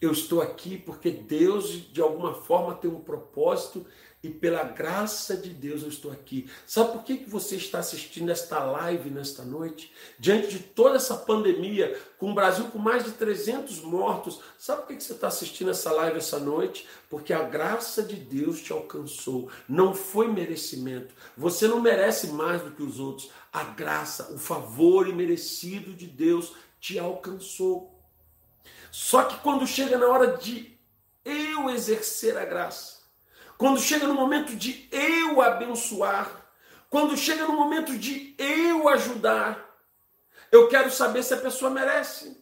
Eu 0.02 0.10
estou 0.10 0.42
aqui 0.42 0.76
porque 0.76 1.12
Deus, 1.12 1.92
de 1.92 2.00
alguma 2.00 2.34
forma, 2.34 2.74
tem 2.74 2.90
um 2.90 2.98
propósito 2.98 3.86
e 4.20 4.28
pela 4.28 4.64
graça 4.64 5.36
de 5.36 5.50
Deus 5.50 5.82
eu 5.82 5.88
estou 5.88 6.10
aqui. 6.10 6.50
Sabe 6.66 6.90
por 6.90 7.04
que, 7.04 7.18
que 7.18 7.30
você 7.30 7.54
está 7.54 7.78
assistindo 7.78 8.28
esta 8.28 8.64
live 8.64 9.10
nesta 9.10 9.44
noite? 9.44 9.92
Diante 10.18 10.48
de 10.48 10.58
toda 10.58 10.96
essa 10.96 11.16
pandemia, 11.16 11.96
com 12.18 12.32
o 12.32 12.34
Brasil 12.34 12.64
com 12.64 12.80
mais 12.80 13.04
de 13.04 13.12
300 13.12 13.80
mortos, 13.82 14.40
sabe 14.58 14.80
por 14.80 14.88
que, 14.88 14.96
que 14.96 15.04
você 15.04 15.12
está 15.12 15.28
assistindo 15.28 15.70
essa 15.70 15.92
live 15.92 16.18
essa 16.18 16.40
noite? 16.40 16.84
Porque 17.08 17.32
a 17.32 17.44
graça 17.44 18.02
de 18.02 18.16
Deus 18.16 18.60
te 18.60 18.72
alcançou. 18.72 19.50
Não 19.68 19.94
foi 19.94 20.26
merecimento. 20.26 21.14
Você 21.36 21.68
não 21.68 21.80
merece 21.80 22.26
mais 22.32 22.60
do 22.60 22.72
que 22.72 22.82
os 22.82 22.98
outros. 22.98 23.30
A 23.52 23.62
graça, 23.62 24.32
o 24.32 24.38
favor 24.38 25.08
imerecido 25.08 25.92
de 25.92 26.08
Deus 26.08 26.54
te 26.80 26.98
alcançou. 26.98 27.91
Só 28.92 29.24
que 29.24 29.36
quando 29.36 29.66
chega 29.66 29.96
na 29.96 30.06
hora 30.06 30.36
de 30.36 30.78
eu 31.24 31.70
exercer 31.70 32.36
a 32.36 32.44
graça, 32.44 32.98
quando 33.56 33.80
chega 33.80 34.06
no 34.06 34.12
momento 34.12 34.54
de 34.54 34.86
eu 34.92 35.40
abençoar, 35.40 36.30
quando 36.90 37.16
chega 37.16 37.46
no 37.46 37.54
momento 37.54 37.96
de 37.96 38.34
eu 38.36 38.86
ajudar, 38.90 39.66
eu 40.52 40.68
quero 40.68 40.90
saber 40.90 41.22
se 41.22 41.32
a 41.32 41.38
pessoa 41.38 41.70
merece. 41.70 42.38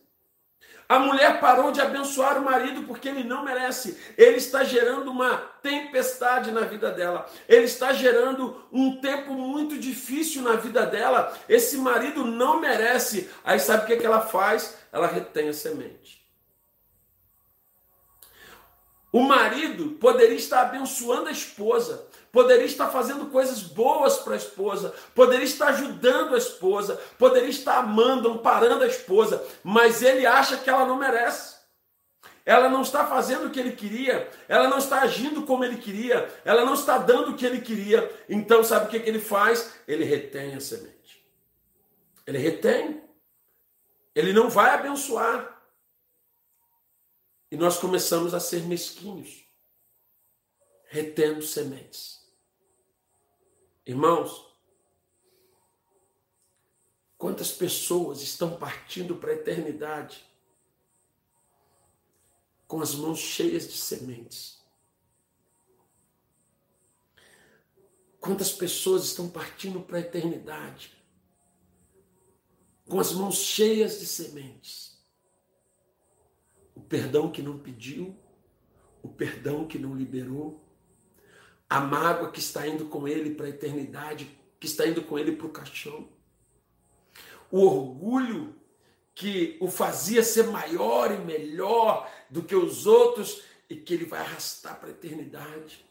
A 0.88 0.99
mulher 0.99 1.38
parou 1.40 1.71
de 1.71 1.80
abençoar 1.80 2.37
o 2.37 2.45
marido 2.45 2.83
porque 2.83 3.09
ele 3.09 3.23
não 3.23 3.45
merece. 3.45 3.97
Ele 4.19 4.38
está 4.38 4.64
gerando 4.64 5.09
uma 5.09 5.37
tempestade 5.62 6.50
na 6.50 6.62
vida 6.62 6.90
dela. 6.90 7.30
Ele 7.49 7.66
está 7.66 7.92
gerando 7.92 8.66
um 8.73 9.00
tempo 9.00 9.35
muito 9.35 9.78
difícil 9.78 10.42
na 10.42 10.57
vida 10.57 10.85
dela. 10.85 11.33
Esse 11.49 11.76
marido 11.76 12.25
não 12.25 12.59
merece. 12.59 13.30
Aí 13.45 13.61
sabe 13.61 13.85
o 13.85 13.87
que, 13.87 13.99
que 13.99 14.07
ela 14.07 14.23
faz? 14.23 14.76
Ela 14.90 15.07
retém 15.07 15.49
a 15.49 15.52
semente. 15.52 16.20
O 19.12 19.23
marido 19.23 19.90
poderia 20.00 20.37
estar 20.37 20.62
abençoando 20.62 21.29
a 21.29 21.33
esposa, 21.33 22.07
poderia 22.31 22.67
estar 22.67 22.88
fazendo 22.90 23.26
coisas 23.26 23.61
boas 23.62 24.19
para 24.19 24.35
a 24.35 24.37
esposa, 24.37 24.95
poderia 25.14 25.45
estar 25.45 25.69
ajudando 25.69 26.35
a 26.35 26.38
esposa, 26.38 27.00
poderia 27.19 27.49
estar 27.49 27.79
amando, 27.79 28.31
amparando 28.31 28.85
a 28.85 28.87
esposa, 28.87 29.45
mas 29.64 30.00
ele 30.02 30.26
acha 30.26 30.57
que 30.59 30.71
ela 30.71 30.87
não 30.87 30.97
merece. 30.97 31.59
Ela 32.47 32.69
não 32.69 32.83
está 32.83 33.07
fazendo 33.07 33.47
o 33.47 33.50
que 33.50 33.61
ele 33.61 33.73
queria, 33.73 34.29
ela 34.49 34.67
não 34.69 34.79
está 34.79 35.02
agindo 35.02 35.43
como 35.43 35.64
ele 35.64 35.76
queria, 35.76 36.29
ela 36.45 36.64
não 36.64 36.75
está 36.75 36.97
dando 36.97 37.33
o 37.33 37.37
que 37.37 37.45
ele 37.45 37.61
queria. 37.61 38.11
Então, 38.29 38.64
sabe 38.64 38.87
o 38.87 38.88
que, 38.88 38.99
que 39.00 39.09
ele 39.09 39.21
faz? 39.21 39.75
Ele 39.87 40.05
retém 40.05 40.55
a 40.55 40.61
semente. 40.61 41.25
Ele 42.26 42.38
retém. 42.38 43.02
Ele 44.14 44.33
não 44.33 44.49
vai 44.49 44.71
abençoar. 44.71 45.60
E 47.50 47.57
nós 47.57 47.78
começamos 47.78 48.33
a 48.33 48.38
ser 48.38 48.62
mesquinhos, 48.62 49.45
retendo 50.87 51.42
sementes. 51.42 52.21
Irmãos, 53.85 54.54
quantas 57.19 57.50
pessoas 57.50 58.23
estão 58.23 58.57
partindo 58.57 59.16
para 59.16 59.33
a 59.33 59.35
eternidade 59.35 60.25
com 62.69 62.80
as 62.80 62.95
mãos 62.95 63.19
cheias 63.19 63.66
de 63.66 63.76
sementes? 63.76 64.61
Quantas 68.21 68.52
pessoas 68.52 69.04
estão 69.07 69.28
partindo 69.28 69.80
para 69.80 69.97
a 69.97 70.00
eternidade 70.00 70.97
com 72.87 73.00
as 73.00 73.12
mãos 73.12 73.37
cheias 73.37 73.99
de 73.99 74.07
sementes? 74.07 74.89
Perdão 76.90 77.30
que 77.30 77.40
não 77.40 77.56
pediu, 77.56 78.16
o 79.00 79.09
perdão 79.09 79.66
que 79.66 79.78
não 79.78 79.94
liberou, 79.94 80.61
a 81.68 81.80
mágoa 81.80 82.32
que 82.32 82.40
está 82.40 82.66
indo 82.66 82.87
com 82.87 83.06
ele 83.06 83.35
para 83.37 83.47
a 83.47 83.50
eternidade, 83.50 84.28
que 84.59 84.66
está 84.66 84.85
indo 84.87 85.00
com 85.02 85.16
ele 85.16 85.37
para 85.37 85.47
o 85.47 85.52
caixão, 85.52 86.09
o 87.49 87.61
orgulho 87.61 88.56
que 89.14 89.56
o 89.61 89.70
fazia 89.70 90.23
ser 90.25 90.49
maior 90.49 91.12
e 91.12 91.18
melhor 91.18 92.11
do 92.28 92.42
que 92.42 92.56
os 92.56 92.87
outros 92.87 93.42
e 93.68 93.76
que 93.76 93.94
ele 93.94 94.04
vai 94.04 94.20
arrastar 94.20 94.80
para 94.80 94.88
a 94.88 94.92
eternidade. 94.92 95.87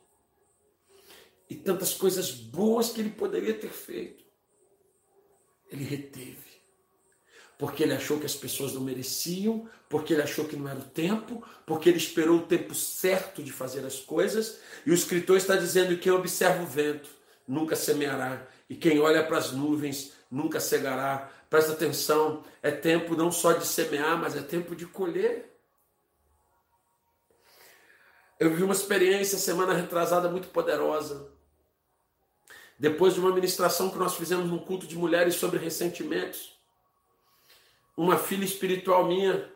E 1.50 1.56
tantas 1.56 1.94
coisas 1.94 2.32
boas 2.32 2.91
que 2.91 3.00
ele 3.00 3.12
poderia 3.12 3.53
ter 3.53 3.72
feito, 3.72 4.25
ele 5.72 5.84
reteve 5.84 6.49
porque 7.60 7.84
ele 7.84 7.94
achou 7.94 8.18
que 8.18 8.25
as 8.25 8.36
pessoas 8.36 8.74
não 8.74 8.80
mereciam, 8.80 9.68
porque 9.89 10.13
ele 10.13 10.22
achou 10.22 10.46
que 10.46 10.56
não 10.56 10.70
era 10.70 10.80
o 10.80 10.84
tempo, 10.84 11.44
porque 11.66 11.89
ele 11.89 11.98
esperou 11.98 12.38
o 12.38 12.46
tempo 12.46 12.74
certo 12.74 13.44
de 13.44 13.51
fazer 13.51 13.86
as 13.86 14.00
coisas. 14.00 14.62
E 14.86 14.92
o 14.92 14.94
escritor 14.94 15.36
está 15.36 15.58
dizendo 15.58 15.89
que 15.89 16.04
quem 16.04 16.12
observa 16.13 16.63
o 16.63 16.66
vento 16.66 17.10
nunca 17.46 17.75
semeará, 17.75 18.48
e 18.70 18.75
quem 18.75 19.01
olha 19.01 19.25
para 19.25 19.38
as 19.38 19.51
nuvens 19.51 20.13
nunca 20.32 20.58
cegará. 20.62 21.30
Presta 21.50 21.74
atenção, 21.74 22.46
é 22.63 22.72
tempo 22.72 23.13
não 23.13 23.30
só 23.30 23.51
de 23.51 23.68
semear, 23.68 24.18
mas 24.18 24.38
é 24.38 24.42
tempo 24.42 24.74
de 24.74 24.86
colher. 24.86 25.54
Eu 28.39 28.56
vi 28.56 28.63
uma 28.63 28.74
experiência 28.74 29.38
semana 29.38 29.74
retrasada 29.74 30.30
muito 30.30 30.48
poderosa. 30.48 31.30
Depois 32.80 33.16
de 33.16 33.20
uma 33.20 33.34
ministração 33.36 33.89
que 33.89 33.98
nós 33.98 34.16
fizemos 34.16 34.50
num 34.50 34.60
culto 34.60 34.88
de 34.88 34.98
mulheres 34.98 35.36
sobre 35.36 35.60
ressentimentos, 35.60 36.58
uma 38.00 38.18
filha 38.18 38.46
espiritual 38.46 39.06
minha, 39.06 39.51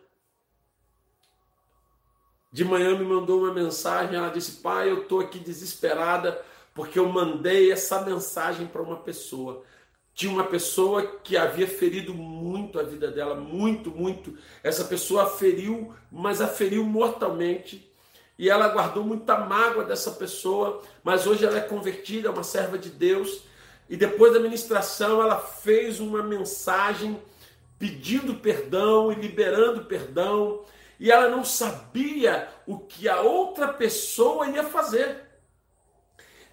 de 2.51 2.65
manhã 2.65 2.93
me 2.99 3.05
mandou 3.05 3.39
uma 3.39 3.53
mensagem, 3.53 4.17
ela 4.17 4.27
disse: 4.27 4.59
"Pai, 4.59 4.91
eu 4.91 5.05
tô 5.05 5.21
aqui 5.21 5.39
desesperada 5.39 6.43
porque 6.73 6.99
eu 6.99 7.07
mandei 7.07 7.71
essa 7.71 8.01
mensagem 8.01 8.67
para 8.67 8.81
uma 8.81 8.97
pessoa. 8.97 9.63
Tinha 10.13 10.29
uma 10.31 10.43
pessoa 10.43 11.19
que 11.23 11.37
havia 11.37 11.67
ferido 11.67 12.13
muito 12.13 12.77
a 12.77 12.83
vida 12.83 13.09
dela, 13.09 13.33
muito, 13.33 13.89
muito. 13.89 14.37
Essa 14.61 14.83
pessoa 14.83 15.25
feriu, 15.25 15.93
mas 16.11 16.41
a 16.41 16.47
feriu 16.47 16.83
mortalmente. 16.83 17.89
E 18.37 18.49
ela 18.49 18.67
guardou 18.67 19.05
muita 19.05 19.37
mágoa 19.37 19.85
dessa 19.85 20.11
pessoa, 20.11 20.81
mas 21.01 21.25
hoje 21.25 21.45
ela 21.45 21.57
é 21.57 21.61
convertida, 21.61 22.27
é 22.27 22.31
uma 22.31 22.43
serva 22.43 22.77
de 22.77 22.89
Deus. 22.89 23.43
E 23.89 23.95
depois 23.95 24.33
da 24.33 24.39
ministração, 24.39 25.21
ela 25.21 25.39
fez 25.39 26.01
uma 26.01 26.21
mensagem 26.21 27.17
pedindo 27.83 28.35
perdão 28.35 29.11
e 29.11 29.15
liberando 29.15 29.83
perdão. 29.83 30.63
E 30.97 31.11
ela 31.11 31.27
não 31.27 31.43
sabia 31.43 32.47
o 32.65 32.79
que 32.79 33.09
a 33.09 33.19
outra 33.19 33.73
pessoa 33.73 34.47
ia 34.47 34.63
fazer. 34.63 35.21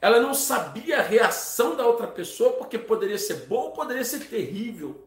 Ela 0.00 0.18
não 0.18 0.34
sabia 0.34 0.98
a 0.98 1.02
reação 1.02 1.76
da 1.76 1.86
outra 1.86 2.08
pessoa, 2.08 2.54
porque 2.54 2.76
poderia 2.76 3.16
ser 3.16 3.46
ou 3.48 3.70
poderia 3.70 4.04
ser 4.04 4.26
terrível. 4.28 5.06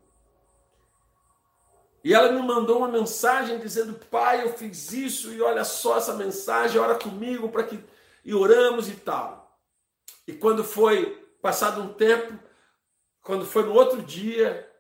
E 2.06 2.14
ela 2.14 2.32
me 2.32 2.42
mandou 2.42 2.78
uma 2.78 2.88
mensagem 2.88 3.60
dizendo: 3.60 3.94
Pai, 4.10 4.46
eu 4.46 4.54
fiz 4.54 4.94
isso, 4.94 5.34
e 5.34 5.42
olha 5.42 5.66
só 5.66 5.98
essa 5.98 6.14
mensagem, 6.14 6.80
ora 6.80 6.96
comigo 6.96 7.50
para 7.50 7.64
que. 7.64 7.84
E 8.24 8.34
oramos 8.34 8.88
e 8.88 8.96
tal. 8.96 9.60
E 10.26 10.32
quando 10.32 10.64
foi 10.64 11.22
passado 11.42 11.82
um 11.82 11.92
tempo, 11.92 12.40
quando 13.22 13.46
foi 13.46 13.64
no 13.64 13.74
outro 13.74 14.02
dia, 14.02 14.73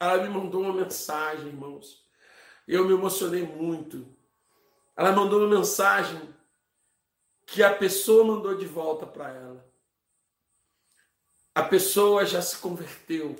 ela 0.00 0.22
me 0.22 0.30
mandou 0.30 0.62
uma 0.62 0.72
mensagem, 0.72 1.48
irmãos. 1.48 2.08
Eu 2.66 2.86
me 2.86 2.94
emocionei 2.94 3.42
muito. 3.42 4.08
Ela 4.96 5.12
mandou 5.12 5.40
uma 5.40 5.58
mensagem 5.58 6.34
que 7.44 7.62
a 7.62 7.74
pessoa 7.74 8.24
mandou 8.24 8.56
de 8.56 8.64
volta 8.64 9.06
para 9.06 9.28
ela. 9.30 9.70
A 11.54 11.62
pessoa 11.62 12.24
já 12.24 12.40
se 12.40 12.56
converteu. 12.56 13.36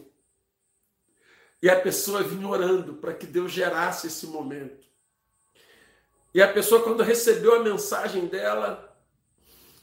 E 1.63 1.71
a 1.71 1.81
pessoa 1.81 2.23
vinha 2.23 2.47
orando 2.47 2.95
para 2.95 3.15
que 3.15 3.27
Deus 3.27 3.53
gerasse 3.53 4.09
esse 4.09 4.27
momento. 4.27 4.87
E 6.35 6.43
a 6.43 6.53
pessoa, 6.53 6.83
quando 6.83 7.03
recebeu 7.03 7.55
a 7.55 7.65
mensagem 7.65 8.27
dela, 8.27 8.97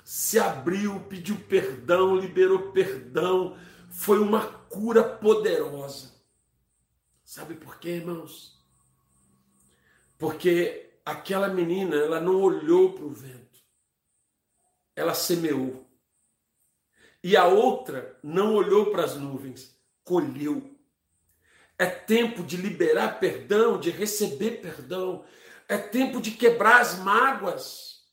se 0.03 0.39
abriu, 0.39 0.99
pediu 1.09 1.37
perdão, 1.47 2.15
liberou 2.15 2.71
perdão. 2.71 3.57
Foi 3.89 4.19
uma 4.19 4.45
cura 4.69 5.03
poderosa. 5.03 6.16
Sabe 7.27 7.55
por 7.55 7.77
quê, 7.77 7.89
irmãos? 7.89 8.57
Porque 10.17 10.97
aquela 11.05 11.47
menina, 11.47 11.95
ela 11.95 12.19
não 12.19 12.41
olhou 12.41 12.93
para 12.93 13.05
o 13.05 13.09
vento 13.09 13.47
ela 14.97 15.13
semeou. 15.13 15.87
E 17.23 17.37
a 17.37 17.45
outra 17.45 18.17
não 18.23 18.55
olhou 18.55 18.87
para 18.87 19.03
as 19.03 19.15
nuvens, 19.15 19.79
colheu. 20.03 20.75
É 21.77 21.85
tempo 21.85 22.41
de 22.41 22.57
liberar 22.57 23.19
perdão, 23.19 23.79
de 23.79 23.91
receber 23.91 24.59
perdão. 24.59 25.23
É 25.69 25.77
tempo 25.77 26.19
de 26.19 26.31
quebrar 26.31 26.81
as 26.81 26.97
mágoas. 26.97 28.07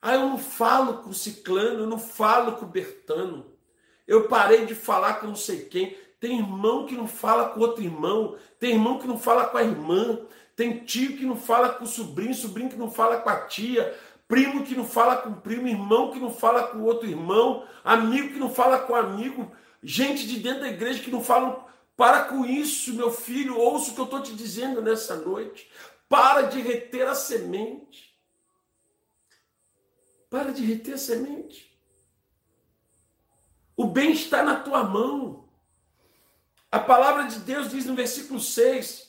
Ah, 0.00 0.14
eu 0.14 0.20
não 0.20 0.38
falo 0.38 1.02
com 1.02 1.10
o 1.10 1.14
ciclano, 1.14 1.80
eu 1.80 1.86
não 1.88 1.98
falo 1.98 2.58
com 2.58 2.66
o 2.66 2.68
Bertano. 2.68 3.58
Eu 4.06 4.28
parei 4.28 4.66
de 4.66 4.74
falar 4.74 5.14
com 5.14 5.26
não 5.26 5.34
sei 5.34 5.64
quem. 5.64 5.98
Tem 6.20 6.38
irmão 6.38 6.86
que 6.86 6.94
não 6.94 7.06
fala 7.06 7.50
com 7.50 7.60
outro 7.60 7.82
irmão. 7.82 8.36
Tem 8.58 8.72
irmão 8.72 8.98
que 8.98 9.06
não 9.06 9.18
fala 9.18 9.46
com 9.46 9.58
a 9.58 9.62
irmã. 9.62 10.18
Tem 10.56 10.84
tio 10.84 11.16
que 11.16 11.24
não 11.24 11.36
fala 11.36 11.70
com 11.70 11.84
o 11.84 11.88
sobrinho, 11.88 12.34
sobrinho 12.34 12.70
que 12.70 12.76
não 12.76 12.90
fala 12.90 13.18
com 13.18 13.28
a 13.28 13.40
tia 13.46 13.94
primo 14.28 14.64
que 14.64 14.74
não 14.74 14.86
fala 14.86 15.18
com 15.18 15.32
primo, 15.32 15.68
irmão 15.68 16.10
que 16.10 16.18
não 16.18 16.30
fala 16.30 16.68
com 16.68 16.80
outro 16.82 17.08
irmão, 17.08 17.66
amigo 17.84 18.32
que 18.32 18.38
não 18.38 18.50
fala 18.50 18.78
com 18.80 18.94
amigo, 18.94 19.54
gente 19.82 20.26
de 20.26 20.40
dentro 20.40 20.62
da 20.62 20.68
igreja 20.68 21.02
que 21.02 21.10
não 21.10 21.22
fala. 21.22 21.64
Para 21.96 22.24
com 22.24 22.44
isso, 22.44 22.92
meu 22.94 23.12
filho, 23.12 23.56
ouça 23.56 23.92
o 23.92 23.94
que 23.94 24.00
eu 24.00 24.04
estou 24.06 24.20
te 24.20 24.34
dizendo 24.34 24.82
nessa 24.82 25.14
noite. 25.14 25.70
Para 26.08 26.42
de 26.42 26.60
reter 26.60 27.06
a 27.06 27.14
semente. 27.14 28.18
Para 30.28 30.52
de 30.52 30.64
reter 30.64 30.94
a 30.94 30.98
semente. 30.98 31.72
O 33.76 33.86
bem 33.86 34.10
está 34.10 34.42
na 34.42 34.56
tua 34.56 34.82
mão. 34.82 35.43
A 36.74 36.80
palavra 36.80 37.28
de 37.28 37.38
Deus 37.38 37.70
diz 37.70 37.86
no 37.86 37.94
versículo 37.94 38.40
6: 38.40 39.08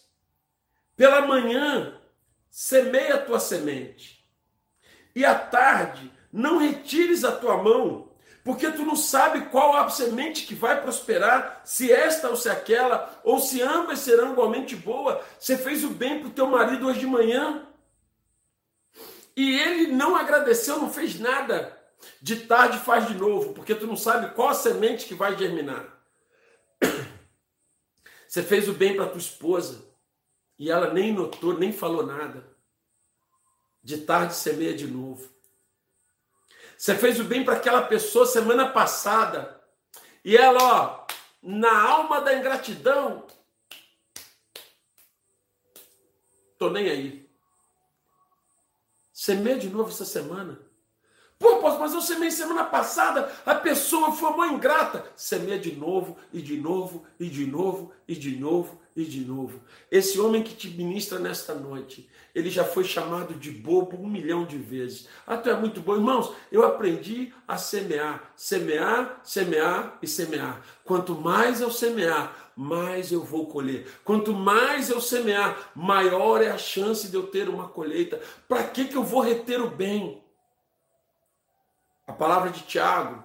Pela 0.95 1.25
manhã, 1.25 1.99
semeia 2.47 3.15
a 3.15 3.17
tua 3.19 3.39
semente 3.39 4.23
e 5.15 5.25
à 5.25 5.33
tarde 5.33 6.13
não 6.31 6.59
retires 6.59 7.23
a 7.23 7.31
tua 7.31 7.57
mão, 7.57 8.11
porque 8.43 8.71
tu 8.71 8.85
não 8.85 8.95
sabe 8.95 9.47
qual 9.47 9.75
a 9.75 9.89
semente 9.89 10.45
que 10.45 10.53
vai 10.53 10.79
prosperar, 10.79 11.63
se 11.65 11.91
esta 11.91 12.29
ou 12.29 12.35
se 12.35 12.49
aquela, 12.49 13.19
ou 13.23 13.39
se 13.39 13.63
ambas 13.63 13.97
serão 13.97 14.33
igualmente 14.33 14.75
boas. 14.75 15.25
Você 15.39 15.57
fez 15.57 15.83
o 15.83 15.89
bem 15.89 16.19
para 16.19 16.27
o 16.27 16.33
teu 16.33 16.45
marido 16.45 16.85
hoje 16.85 16.99
de 16.99 17.07
manhã, 17.07 17.67
e 19.35 19.59
ele 19.59 19.87
não 19.87 20.15
agradeceu, 20.15 20.77
não 20.77 20.93
fez 20.93 21.19
nada. 21.19 21.75
De 22.21 22.41
tarde 22.41 22.77
faz 22.77 23.07
de 23.07 23.15
novo, 23.15 23.53
porque 23.53 23.73
tu 23.73 23.87
não 23.87 23.97
sabe 23.97 24.35
qual 24.35 24.49
a 24.49 24.53
semente 24.53 25.07
que 25.07 25.15
vai 25.15 25.35
germinar. 25.35 25.94
Você 28.35 28.43
fez 28.43 28.67
o 28.67 28.73
bem 28.73 28.97
para 28.97 29.07
tua 29.07 29.17
esposa, 29.17 29.81
e 30.59 30.69
ela 30.69 30.93
nem 30.93 31.13
notou, 31.13 31.57
nem 31.57 31.71
falou 31.71 32.05
nada 32.05 32.45
de 33.81 34.01
tarde 34.01 34.35
semeia 34.35 34.75
de 34.75 34.85
novo. 34.85 35.33
Você 36.77 36.95
fez 36.95 37.17
o 37.17 37.23
bem 37.23 37.45
para 37.45 37.55
aquela 37.55 37.83
pessoa 37.83 38.25
semana 38.25 38.69
passada 38.73 39.63
e 40.21 40.35
ela, 40.35 40.59
ó, 40.61 41.07
na 41.41 41.81
alma 41.81 42.19
da 42.19 42.37
ingratidão, 42.37 43.25
tô 46.57 46.69
nem 46.69 46.89
aí. 46.89 47.29
Semeia 49.13 49.57
de 49.57 49.69
novo 49.69 49.91
essa 49.91 50.03
semana. 50.03 50.59
Pô, 51.37 51.55
mas 51.85 51.93
eu 51.93 52.01
semei 52.01 52.31
semana 52.31 52.63
passada, 52.63 53.31
a 53.45 53.53
pessoa 53.53 54.11
foi 54.11 54.29
uma 54.29 54.47
ingrata. 54.47 55.05
Semeia 55.15 55.59
de 55.59 55.75
novo, 55.75 56.17
e 56.33 56.41
de 56.41 56.57
novo, 56.57 57.03
e 57.19 57.29
de 57.29 57.45
novo, 57.45 57.91
e 58.07 58.15
de 58.15 58.35
novo, 58.37 58.81
e 58.95 59.03
de 59.03 59.19
novo. 59.25 59.59
Esse 59.91 60.19
homem 60.19 60.41
que 60.41 60.55
te 60.55 60.69
ministra 60.69 61.19
nesta 61.19 61.53
noite, 61.53 62.09
ele 62.33 62.49
já 62.49 62.63
foi 62.63 62.85
chamado 62.85 63.33
de 63.33 63.51
bobo 63.51 63.97
um 63.97 64.07
milhão 64.07 64.45
de 64.45 64.57
vezes. 64.57 65.07
Ah, 65.27 65.37
tu 65.37 65.49
é 65.49 65.59
muito 65.59 65.81
bom. 65.81 65.95
Irmãos, 65.95 66.33
eu 66.51 66.65
aprendi 66.65 67.33
a 67.47 67.57
semear, 67.57 68.33
semear, 68.35 69.19
semear 69.23 69.99
e 70.01 70.07
semear. 70.07 70.61
Quanto 70.83 71.13
mais 71.13 71.59
eu 71.59 71.69
semear, 71.69 72.53
mais 72.55 73.11
eu 73.11 73.21
vou 73.21 73.47
colher. 73.47 73.85
Quanto 74.05 74.33
mais 74.33 74.89
eu 74.89 75.01
semear, 75.01 75.71
maior 75.75 76.41
é 76.41 76.49
a 76.49 76.57
chance 76.57 77.09
de 77.09 77.15
eu 77.15 77.27
ter 77.27 77.49
uma 77.49 77.67
colheita. 77.67 78.21
Para 78.47 78.63
que, 78.63 78.85
que 78.85 78.95
eu 78.95 79.03
vou 79.03 79.19
reter 79.19 79.61
o 79.61 79.69
bem? 79.69 80.24
A 82.07 82.13
palavra 82.13 82.51
de 82.51 82.61
Tiago, 82.63 83.23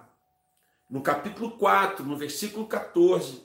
no 0.89 1.01
capítulo 1.01 1.51
4, 1.57 2.03
no 2.03 2.17
versículo 2.17 2.67
14, 2.67 3.43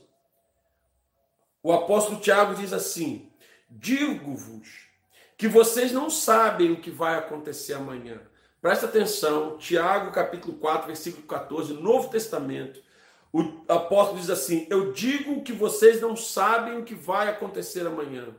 o 1.62 1.72
apóstolo 1.72 2.20
Tiago 2.20 2.54
diz 2.54 2.72
assim: 2.72 3.30
Digo-vos 3.68 4.86
que 5.36 5.46
vocês 5.48 5.92
não 5.92 6.08
sabem 6.08 6.72
o 6.72 6.80
que 6.80 6.90
vai 6.90 7.16
acontecer 7.16 7.74
amanhã. 7.74 8.20
Presta 8.60 8.86
atenção, 8.86 9.58
Tiago, 9.58 10.10
capítulo 10.10 10.56
4, 10.58 10.86
versículo 10.86 11.26
14, 11.26 11.74
Novo 11.74 12.08
Testamento. 12.08 12.82
O 13.32 13.62
apóstolo 13.68 14.18
diz 14.18 14.30
assim: 14.30 14.66
Eu 14.70 14.92
digo 14.92 15.42
que 15.42 15.52
vocês 15.52 16.00
não 16.00 16.16
sabem 16.16 16.78
o 16.78 16.84
que 16.84 16.94
vai 16.94 17.28
acontecer 17.28 17.86
amanhã. 17.86 18.34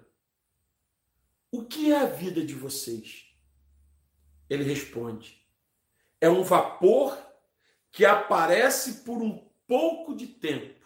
O 1.52 1.64
que 1.64 1.92
é 1.92 2.00
a 2.00 2.06
vida 2.06 2.44
de 2.44 2.56
vocês? 2.56 3.26
Ele 4.50 4.64
responde: 4.64 5.37
é 6.20 6.30
um 6.30 6.44
vapor 6.44 7.18
que 7.92 8.06
aparece 8.06 9.04
por 9.04 9.22
um 9.22 9.48
pouco 9.68 10.16
de 10.16 10.28
tempo 10.28 10.86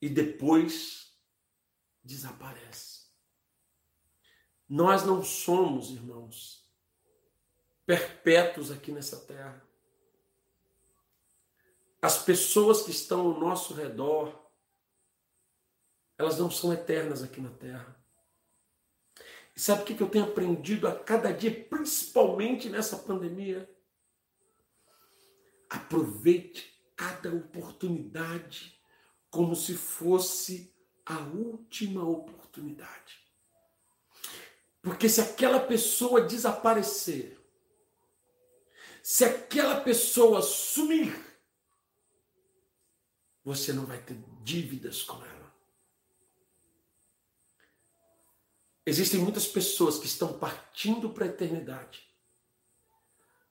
e 0.00 0.08
depois 0.08 1.16
desaparece. 2.02 3.08
Nós 4.68 5.04
não 5.04 5.22
somos, 5.24 5.90
irmãos, 5.90 6.68
perpétuos 7.86 8.70
aqui 8.70 8.92
nessa 8.92 9.16
terra. 9.16 9.66
As 12.00 12.22
pessoas 12.22 12.82
que 12.82 12.90
estão 12.90 13.20
ao 13.20 13.40
nosso 13.40 13.74
redor, 13.74 14.50
elas 16.16 16.38
não 16.38 16.50
são 16.50 16.72
eternas 16.72 17.22
aqui 17.22 17.40
na 17.40 17.50
terra. 17.50 17.96
E 19.56 19.60
sabe 19.60 19.82
o 19.82 19.84
que 19.84 20.00
eu 20.00 20.08
tenho 20.08 20.26
aprendido 20.26 20.86
a 20.86 20.94
cada 20.94 21.32
dia, 21.32 21.64
principalmente 21.64 22.68
nessa 22.68 22.96
pandemia? 22.96 23.68
Aproveite 25.68 26.78
cada 26.96 27.32
oportunidade 27.32 28.78
como 29.30 29.54
se 29.54 29.74
fosse 29.74 30.74
a 31.04 31.18
última 31.18 32.02
oportunidade. 32.02 33.28
Porque 34.82 35.08
se 35.08 35.20
aquela 35.20 35.60
pessoa 35.60 36.20
desaparecer, 36.20 37.38
se 39.02 39.24
aquela 39.24 39.80
pessoa 39.80 40.42
sumir, 40.42 41.14
você 43.44 43.72
não 43.72 43.86
vai 43.86 44.02
ter 44.02 44.16
dívidas 44.42 45.02
com 45.02 45.24
ela. 45.24 45.54
Existem 48.84 49.20
muitas 49.20 49.46
pessoas 49.46 49.98
que 49.98 50.06
estão 50.06 50.38
partindo 50.38 51.10
para 51.10 51.24
a 51.24 51.28
eternidade 51.28 52.08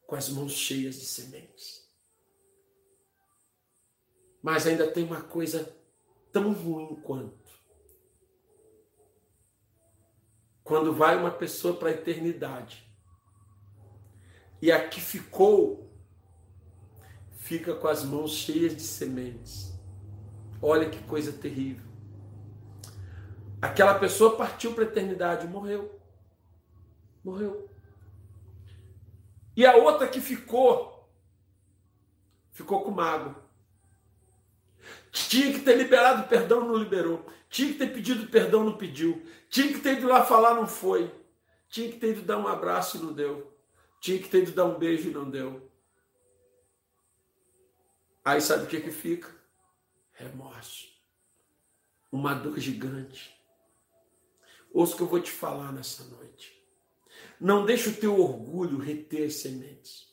com 0.06 0.16
as 0.16 0.30
mãos 0.30 0.54
cheias 0.54 1.00
de 1.00 1.06
sementes. 1.06 1.87
Mas 4.42 4.68
ainda 4.68 4.90
tem 4.90 5.04
uma 5.04 5.22
coisa 5.22 5.76
tão 6.32 6.54
ruim 6.54 6.96
quanto. 7.02 7.36
Quando 10.64 10.94
vai 10.94 11.16
uma 11.16 11.32
pessoa 11.32 11.76
para 11.76 11.90
a 11.90 11.94
eternidade 11.94 12.88
e 14.62 14.72
a 14.72 14.88
que 14.88 15.00
ficou 15.00 15.88
fica 17.48 17.74
com 17.74 17.88
as 17.88 18.04
mãos 18.04 18.32
cheias 18.32 18.76
de 18.76 18.82
sementes. 18.82 19.74
Olha 20.62 20.90
que 20.90 21.02
coisa 21.04 21.32
terrível. 21.32 21.86
Aquela 23.62 23.98
pessoa 23.98 24.36
partiu 24.36 24.74
para 24.74 24.84
a 24.84 24.88
eternidade 24.88 25.48
morreu. 25.48 25.98
Morreu. 27.24 27.70
E 29.56 29.66
a 29.66 29.78
outra 29.78 30.10
que 30.10 30.20
ficou, 30.20 31.10
ficou 32.52 32.84
com 32.84 32.92
mágoa. 32.92 33.47
Tinha 35.26 35.52
que 35.52 35.60
ter 35.60 35.76
liberado 35.76 36.28
perdão, 36.28 36.68
não 36.68 36.76
liberou. 36.76 37.26
Tinha 37.50 37.72
que 37.72 37.80
ter 37.80 37.94
pedido 37.94 38.28
perdão, 38.28 38.64
não 38.64 38.78
pediu. 38.78 39.26
Tinha 39.50 39.68
que 39.68 39.80
ter 39.80 39.98
ido 39.98 40.08
lá 40.08 40.24
falar, 40.26 40.54
não 40.54 40.68
foi. 40.68 41.12
Tinha 41.70 41.92
que 41.92 41.98
ter 41.98 42.10
ido 42.10 42.22
dar 42.22 42.38
um 42.38 42.48
abraço 42.48 43.04
não 43.04 43.14
deu. 43.14 43.54
Tinha 44.00 44.20
que 44.20 44.30
ter 44.30 44.44
ido 44.44 44.52
dar 44.52 44.66
um 44.66 44.78
beijo 44.78 45.12
não 45.12 45.30
deu. 45.30 45.70
Aí 48.24 48.42
sabe 48.42 48.66
o 48.66 48.68
que, 48.68 48.82
que 48.82 48.92
fica? 48.92 49.34
Remorso. 50.14 50.88
Uma 52.12 52.34
dor 52.34 52.60
gigante. 52.60 53.36
Ouça 54.74 54.94
o 54.94 54.98
que 54.98 55.04
eu 55.04 55.08
vou 55.08 55.22
te 55.22 55.32
falar 55.32 55.72
nessa 55.72 56.04
noite. 56.04 56.54
Não 57.40 57.66
deixe 57.66 57.90
o 57.90 57.96
teu 57.96 58.20
orgulho 58.20 58.78
reter 58.78 59.32
sementes. 59.32 60.07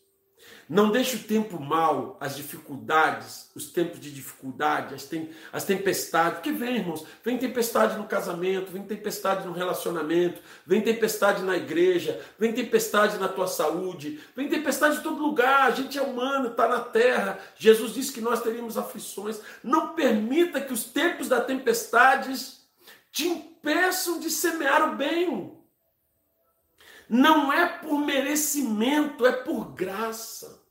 Não 0.69 0.91
deixe 0.91 1.17
o 1.17 1.23
tempo 1.23 1.61
mal, 1.61 2.17
as 2.21 2.37
dificuldades, 2.37 3.51
os 3.55 3.71
tempos 3.71 4.01
de 4.01 4.11
dificuldade, 4.11 4.95
as, 4.95 5.05
tem, 5.05 5.31
as 5.53 5.65
tempestades. 5.65 6.39
Porque 6.39 6.53
vem, 6.53 6.77
irmãos, 6.77 7.05
vem 7.23 7.37
tempestade 7.37 7.99
no 7.99 8.05
casamento, 8.05 8.73
vem 8.73 8.83
tempestade 8.83 9.47
no 9.47 9.53
relacionamento, 9.53 10.41
vem 10.67 10.81
tempestade 10.81 11.43
na 11.43 11.57
igreja, 11.57 12.21
vem 12.39 12.53
tempestade 12.53 13.19
na 13.19 13.29
tua 13.29 13.47
saúde, 13.47 14.21
vem 14.35 14.49
tempestade 14.49 14.99
em 14.99 15.03
todo 15.03 15.23
lugar. 15.23 15.69
A 15.69 15.71
gente 15.71 15.99
é 15.99 16.03
humano, 16.03 16.49
está 16.49 16.67
na 16.67 16.81
terra. 16.81 17.39
Jesus 17.57 17.93
disse 17.93 18.13
que 18.13 18.21
nós 18.21 18.43
teríamos 18.43 18.79
aflições. 18.79 19.41
Não 19.63 19.95
permita 19.95 20.61
que 20.61 20.73
os 20.73 20.85
tempos 20.85 21.29
da 21.29 21.41
tempestades 21.41 22.65
te 23.13 23.29
impeçam 23.29 24.19
de 24.19 24.31
semear 24.31 24.93
o 24.93 24.97
bem. 24.97 25.64
Não 27.09 27.53
é 27.53 27.67
por 27.67 27.99
merecimento, 27.99 29.27
é 29.27 29.33
por 29.33 29.73
graça. 29.73 30.63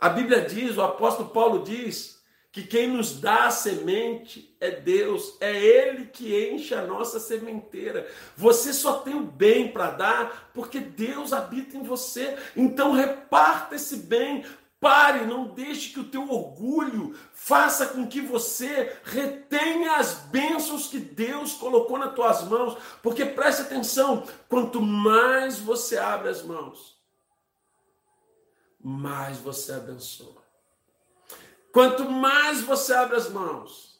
A 0.00 0.08
Bíblia 0.08 0.42
diz, 0.42 0.76
o 0.76 0.82
apóstolo 0.82 1.30
Paulo 1.30 1.64
diz, 1.64 2.14
que 2.54 2.62
quem 2.62 2.86
nos 2.86 3.20
dá 3.20 3.46
a 3.46 3.50
semente 3.50 4.56
é 4.60 4.70
Deus, 4.70 5.36
é 5.40 5.52
Ele 5.60 6.06
que 6.06 6.52
enche 6.52 6.72
a 6.72 6.86
nossa 6.86 7.18
sementeira. 7.18 8.08
Você 8.36 8.72
só 8.72 8.98
tem 8.98 9.12
o 9.12 9.24
bem 9.24 9.72
para 9.72 9.90
dar 9.90 10.50
porque 10.54 10.78
Deus 10.78 11.32
habita 11.32 11.76
em 11.76 11.82
você. 11.82 12.36
Então 12.54 12.92
reparta 12.92 13.74
esse 13.74 13.96
bem, 13.96 14.44
Pare, 14.84 15.24
não 15.24 15.46
deixe 15.46 15.94
que 15.94 16.00
o 16.00 16.10
teu 16.10 16.30
orgulho 16.30 17.18
faça 17.32 17.86
com 17.86 18.06
que 18.06 18.20
você 18.20 18.94
retenha 19.02 19.96
as 19.96 20.12
bênçãos 20.26 20.88
que 20.88 20.98
Deus 20.98 21.54
colocou 21.54 21.98
nas 21.98 22.14
tuas 22.14 22.44
mãos. 22.44 22.76
Porque 23.02 23.24
preste 23.24 23.62
atenção, 23.62 24.26
quanto 24.46 24.82
mais 24.82 25.58
você 25.58 25.96
abre 25.96 26.28
as 26.28 26.42
mãos, 26.42 27.00
mais 28.78 29.38
você 29.38 29.72
abençoa. 29.72 30.44
Quanto 31.72 32.04
mais 32.10 32.60
você 32.60 32.92
abre 32.92 33.16
as 33.16 33.30
mãos, 33.30 33.98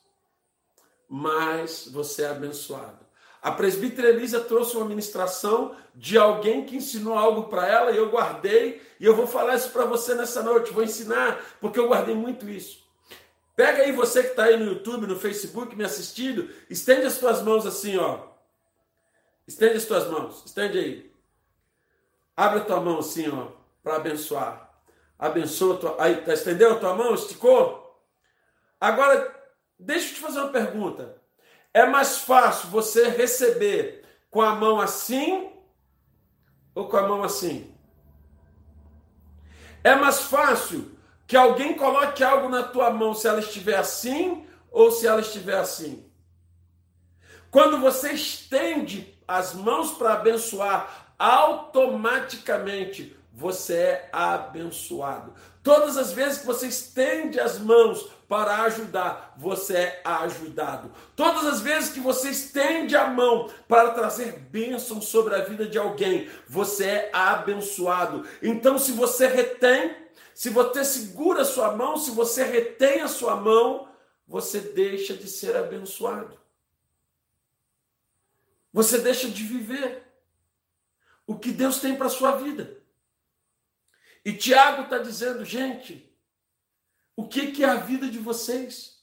mais 1.08 1.88
você 1.88 2.24
é 2.24 2.28
abençoado. 2.28 3.03
A 3.44 3.52
presbítera 3.52 4.08
Elisa 4.08 4.40
trouxe 4.40 4.74
uma 4.74 4.86
ministração 4.86 5.76
de 5.94 6.16
alguém 6.16 6.64
que 6.64 6.76
ensinou 6.76 7.12
algo 7.12 7.42
para 7.50 7.68
ela 7.68 7.90
e 7.90 7.96
eu 7.98 8.08
guardei 8.08 8.80
e 8.98 9.04
eu 9.04 9.14
vou 9.14 9.26
falar 9.26 9.54
isso 9.54 9.68
para 9.68 9.84
você 9.84 10.14
nessa 10.14 10.42
noite. 10.42 10.72
Vou 10.72 10.82
ensinar 10.82 11.44
porque 11.60 11.78
eu 11.78 11.86
guardei 11.86 12.14
muito 12.14 12.48
isso. 12.48 12.82
Pega 13.54 13.82
aí 13.82 13.92
você 13.92 14.22
que 14.22 14.30
está 14.30 14.44
aí 14.44 14.56
no 14.56 14.64
YouTube, 14.64 15.06
no 15.06 15.20
Facebook 15.20 15.76
me 15.76 15.84
assistindo, 15.84 16.48
estende 16.70 17.04
as 17.04 17.18
tuas 17.18 17.42
mãos 17.42 17.66
assim, 17.66 17.98
ó. 17.98 18.28
Estende 19.46 19.76
as 19.76 19.84
tuas 19.84 20.06
mãos, 20.08 20.42
estende 20.46 20.78
aí. 20.78 21.12
Abre 22.34 22.60
a 22.60 22.64
tua 22.64 22.80
mão 22.80 23.00
assim, 23.00 23.28
ó, 23.28 23.48
para 23.82 23.96
abençoar. 23.96 24.74
Abençoa 25.18 25.74
a 25.74 25.78
tua. 25.78 25.96
Aí, 26.02 26.16
tá, 26.22 26.32
estendeu 26.32 26.72
a 26.72 26.78
tua 26.78 26.94
mão? 26.94 27.14
Esticou? 27.14 28.02
Agora, 28.80 29.38
deixa 29.78 30.08
eu 30.08 30.14
te 30.14 30.20
fazer 30.20 30.40
uma 30.40 30.48
pergunta. 30.48 31.22
É 31.74 31.84
mais 31.84 32.18
fácil 32.18 32.68
você 32.68 33.08
receber 33.08 34.04
com 34.30 34.40
a 34.40 34.54
mão 34.54 34.80
assim 34.80 35.50
ou 36.72 36.88
com 36.88 36.96
a 36.96 37.08
mão 37.08 37.24
assim? 37.24 37.74
É 39.82 39.96
mais 39.96 40.20
fácil 40.20 40.96
que 41.26 41.36
alguém 41.36 41.74
coloque 41.74 42.22
algo 42.22 42.48
na 42.48 42.62
tua 42.62 42.90
mão 42.90 43.12
se 43.12 43.26
ela 43.26 43.40
estiver 43.40 43.76
assim 43.76 44.46
ou 44.70 44.92
se 44.92 45.04
ela 45.04 45.20
estiver 45.20 45.56
assim? 45.58 46.08
Quando 47.50 47.78
você 47.78 48.12
estende 48.12 49.18
as 49.26 49.52
mãos 49.52 49.90
para 49.92 50.12
abençoar, 50.14 51.12
automaticamente 51.18 53.16
você 53.34 53.74
é 53.74 54.08
abençoado. 54.12 55.34
Todas 55.60 55.96
as 55.96 56.12
vezes 56.12 56.38
que 56.38 56.46
você 56.46 56.68
estende 56.68 57.40
as 57.40 57.58
mãos 57.58 58.08
para 58.28 58.62
ajudar, 58.62 59.34
você 59.36 59.76
é 59.76 60.02
ajudado. 60.04 60.92
Todas 61.16 61.44
as 61.44 61.60
vezes 61.60 61.92
que 61.92 61.98
você 61.98 62.30
estende 62.30 62.96
a 62.96 63.08
mão 63.08 63.50
para 63.66 63.90
trazer 63.90 64.38
bênção 64.38 65.02
sobre 65.02 65.34
a 65.34 65.40
vida 65.42 65.66
de 65.66 65.76
alguém, 65.76 66.30
você 66.48 66.86
é 66.86 67.10
abençoado. 67.12 68.24
Então, 68.40 68.78
se 68.78 68.92
você 68.92 69.26
retém, 69.26 69.96
se 70.32 70.48
você 70.48 70.84
segura 70.84 71.42
a 71.42 71.46
sua 71.46 71.76
mão, 71.76 71.96
se 71.96 72.12
você 72.12 72.44
retém 72.44 73.00
a 73.00 73.08
sua 73.08 73.34
mão, 73.34 73.88
você 74.28 74.60
deixa 74.60 75.14
de 75.14 75.28
ser 75.28 75.56
abençoado. 75.56 76.38
Você 78.72 78.98
deixa 78.98 79.28
de 79.28 79.42
viver 79.42 80.04
o 81.26 81.36
que 81.36 81.50
Deus 81.50 81.78
tem 81.78 81.96
para 81.96 82.06
a 82.06 82.10
sua 82.10 82.32
vida. 82.36 82.83
E 84.24 84.32
Tiago 84.32 84.84
está 84.84 84.98
dizendo, 84.98 85.44
gente, 85.44 86.10
o 87.16 87.28
que, 87.28 87.52
que 87.52 87.62
é 87.62 87.68
a 87.68 87.76
vida 87.76 88.08
de 88.08 88.18
vocês? 88.18 88.94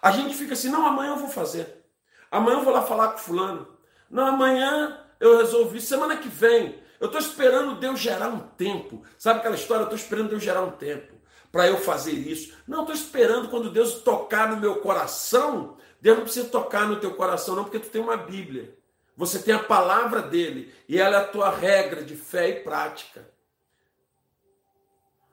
A 0.00 0.10
gente 0.10 0.34
fica 0.34 0.54
assim, 0.54 0.70
não, 0.70 0.86
amanhã 0.86 1.10
eu 1.10 1.18
vou 1.18 1.28
fazer. 1.28 1.84
Amanhã 2.30 2.58
eu 2.58 2.64
vou 2.64 2.72
lá 2.72 2.82
falar 2.82 3.12
com 3.12 3.18
fulano. 3.18 3.76
Não, 4.10 4.26
amanhã 4.26 5.04
eu 5.20 5.38
resolvi. 5.38 5.80
Semana 5.80 6.16
que 6.16 6.28
vem, 6.28 6.82
eu 7.00 7.06
estou 7.06 7.20
esperando 7.20 7.78
Deus 7.78 8.00
gerar 8.00 8.28
um 8.28 8.40
tempo. 8.40 9.02
Sabe 9.18 9.40
aquela 9.40 9.54
história? 9.54 9.82
Eu 9.82 9.86
estou 9.86 9.98
esperando 9.98 10.30
Deus 10.30 10.42
gerar 10.42 10.62
um 10.62 10.70
tempo 10.70 11.14
para 11.52 11.66
eu 11.66 11.78
fazer 11.78 12.12
isso. 12.12 12.56
Não, 12.66 12.80
estou 12.80 12.94
esperando 12.94 13.48
quando 13.48 13.70
Deus 13.70 14.02
tocar 14.02 14.48
no 14.48 14.56
meu 14.56 14.76
coração. 14.76 15.76
Deus 16.00 16.16
não 16.16 16.24
precisa 16.24 16.48
tocar 16.48 16.86
no 16.86 17.00
teu 17.00 17.14
coração, 17.14 17.56
não, 17.56 17.64
porque 17.64 17.80
tu 17.80 17.88
tem 17.88 18.00
uma 18.00 18.16
Bíblia. 18.16 18.76
Você 19.16 19.40
tem 19.40 19.54
a 19.54 19.62
palavra 19.62 20.22
dele 20.22 20.72
e 20.88 20.98
ela 20.98 21.16
é 21.16 21.20
a 21.20 21.26
tua 21.26 21.50
regra 21.50 22.04
de 22.04 22.14
fé 22.14 22.50
e 22.50 22.60
prática. 22.62 23.28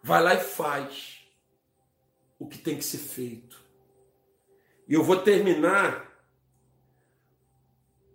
Vai 0.06 0.22
lá 0.22 0.36
e 0.36 0.39
faz 0.39 1.26
o 2.38 2.48
que 2.48 2.60
tem 2.60 2.78
que 2.78 2.86
ser 2.86 3.00
feito. 3.00 3.60
E 4.88 4.94
eu 4.94 5.04
vou 5.04 5.18
terminar 5.18 6.15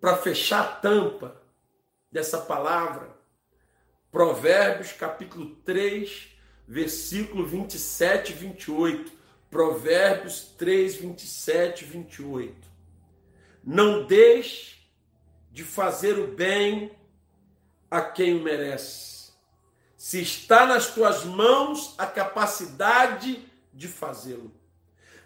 para 0.01 0.17
fechar 0.17 0.61
a 0.61 0.73
tampa 0.73 1.43
dessa 2.09 2.39
palavra. 2.39 3.11
Provérbios 4.09 4.93
capítulo 4.93 5.57
3, 5.65 6.29
versículo 6.65 7.45
27 7.45 8.35
e 8.35 8.37
28. 8.37 9.13
Provérbios 9.51 10.43
3, 10.57 10.95
27 10.95 11.83
e 11.83 11.89
28. 11.89 12.69
Não 13.65 14.07
deixe 14.07 14.79
de 15.51 15.65
fazer 15.65 16.21
o 16.21 16.29
bem 16.29 16.97
a 17.91 18.01
quem 18.01 18.37
o 18.37 18.45
merece. 18.45 19.20
Se 20.01 20.23
está 20.23 20.65
nas 20.65 20.95
tuas 20.95 21.27
mãos 21.27 21.95
a 21.99 22.07
capacidade 22.07 23.47
de 23.71 23.87
fazê-lo. 23.87 24.51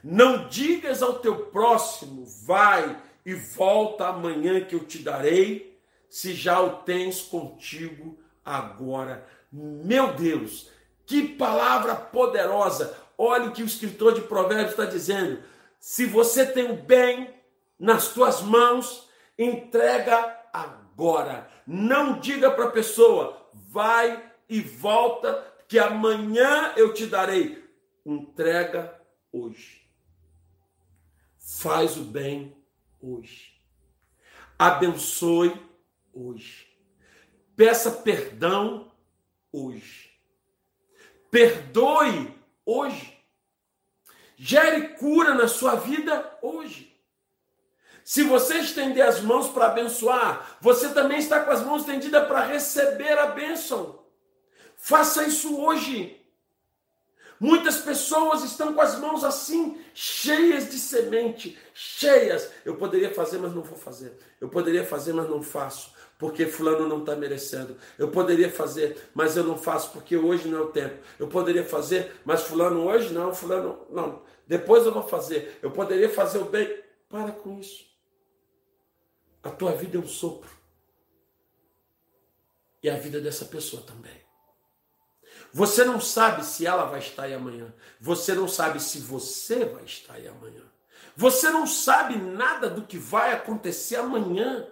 Não 0.02 0.48
digas 0.48 1.00
ao 1.00 1.20
teu 1.20 1.46
próximo, 1.46 2.26
vai 2.42 3.00
e 3.24 3.34
volta 3.34 4.08
amanhã 4.08 4.64
que 4.64 4.74
eu 4.74 4.80
te 4.84 4.98
darei, 4.98 5.80
se 6.10 6.34
já 6.34 6.60
o 6.60 6.78
tens 6.78 7.20
contigo 7.20 8.18
agora. 8.44 9.24
Meu 9.52 10.12
Deus, 10.14 10.68
que 11.06 11.22
palavra 11.22 11.94
poderosa! 11.94 12.98
Olha 13.16 13.50
o 13.50 13.52
que 13.52 13.62
o 13.62 13.66
escritor 13.66 14.12
de 14.12 14.22
Provérbios 14.22 14.72
está 14.72 14.86
dizendo. 14.86 15.40
Se 15.78 16.04
você 16.04 16.44
tem 16.44 16.72
o 16.72 16.82
bem 16.82 17.32
nas 17.78 18.08
tuas 18.08 18.42
mãos, 18.42 19.08
entrega 19.38 20.36
agora. 20.52 21.48
Não 21.64 22.18
diga 22.18 22.50
para 22.50 22.64
a 22.64 22.72
pessoa, 22.72 23.40
vai 23.52 24.33
e 24.48 24.60
volta, 24.60 25.52
que 25.68 25.78
amanhã 25.78 26.72
eu 26.76 26.92
te 26.92 27.06
darei. 27.06 27.64
Entrega 28.04 29.00
hoje. 29.32 29.88
Faz 31.38 31.96
o 31.96 32.04
bem 32.04 32.56
hoje. 33.00 33.52
Abençoe 34.58 35.54
hoje. 36.12 36.68
Peça 37.56 37.90
perdão 37.90 38.92
hoje. 39.52 40.10
Perdoe 41.30 42.34
hoje. 42.64 43.18
Gere 44.36 44.88
cura 44.94 45.34
na 45.34 45.48
sua 45.48 45.76
vida 45.76 46.38
hoje. 46.42 46.94
Se 48.04 48.22
você 48.22 48.58
estender 48.58 49.02
as 49.02 49.20
mãos 49.22 49.48
para 49.48 49.66
abençoar, 49.66 50.58
você 50.60 50.92
também 50.92 51.18
está 51.18 51.40
com 51.40 51.50
as 51.50 51.64
mãos 51.64 51.80
estendidas 51.80 52.28
para 52.28 52.44
receber 52.44 53.18
a 53.18 53.28
bênção. 53.28 54.03
Faça 54.84 55.24
isso 55.24 55.58
hoje. 55.58 56.14
Muitas 57.40 57.78
pessoas 57.78 58.44
estão 58.44 58.74
com 58.74 58.82
as 58.82 58.98
mãos 58.98 59.24
assim, 59.24 59.82
cheias 59.94 60.68
de 60.68 60.78
semente, 60.78 61.58
cheias. 61.72 62.52
Eu 62.66 62.76
poderia 62.76 63.10
fazer, 63.10 63.38
mas 63.38 63.54
não 63.54 63.62
vou 63.62 63.78
fazer. 63.78 64.14
Eu 64.38 64.50
poderia 64.50 64.84
fazer, 64.84 65.14
mas 65.14 65.26
não 65.26 65.42
faço, 65.42 65.94
porque 66.18 66.44
fulano 66.44 66.86
não 66.86 67.00
está 67.00 67.16
merecendo. 67.16 67.78
Eu 67.98 68.10
poderia 68.10 68.50
fazer, 68.50 69.08
mas 69.14 69.38
eu 69.38 69.44
não 69.44 69.56
faço, 69.56 69.90
porque 69.90 70.18
hoje 70.18 70.48
não 70.48 70.58
é 70.58 70.60
o 70.60 70.68
tempo. 70.68 71.02
Eu 71.18 71.28
poderia 71.28 71.64
fazer, 71.64 72.20
mas 72.22 72.42
fulano 72.42 72.84
hoje 72.84 73.10
não, 73.10 73.32
fulano 73.32 73.86
não. 73.88 74.22
Depois 74.46 74.84
eu 74.84 74.92
vou 74.92 75.08
fazer. 75.08 75.58
Eu 75.62 75.70
poderia 75.70 76.10
fazer 76.10 76.36
o 76.36 76.44
bem. 76.44 76.84
Para 77.08 77.32
com 77.32 77.58
isso. 77.58 77.86
A 79.42 79.48
tua 79.48 79.72
vida 79.72 79.96
é 79.96 80.00
um 80.00 80.06
sopro. 80.06 80.50
E 82.82 82.90
a 82.90 82.96
vida 82.96 83.18
dessa 83.18 83.46
pessoa 83.46 83.82
também. 83.82 84.23
Você 85.54 85.84
não 85.84 86.00
sabe 86.00 86.44
se 86.44 86.66
ela 86.66 86.84
vai 86.84 86.98
estar 86.98 87.22
aí 87.22 87.32
amanhã. 87.32 87.72
Você 88.00 88.34
não 88.34 88.48
sabe 88.48 88.80
se 88.80 88.98
você 88.98 89.64
vai 89.64 89.84
estar 89.84 90.14
aí 90.14 90.26
amanhã. 90.26 90.62
Você 91.16 91.48
não 91.48 91.64
sabe 91.64 92.16
nada 92.16 92.68
do 92.68 92.82
que 92.82 92.98
vai 92.98 93.32
acontecer 93.32 93.94
amanhã. 93.94 94.66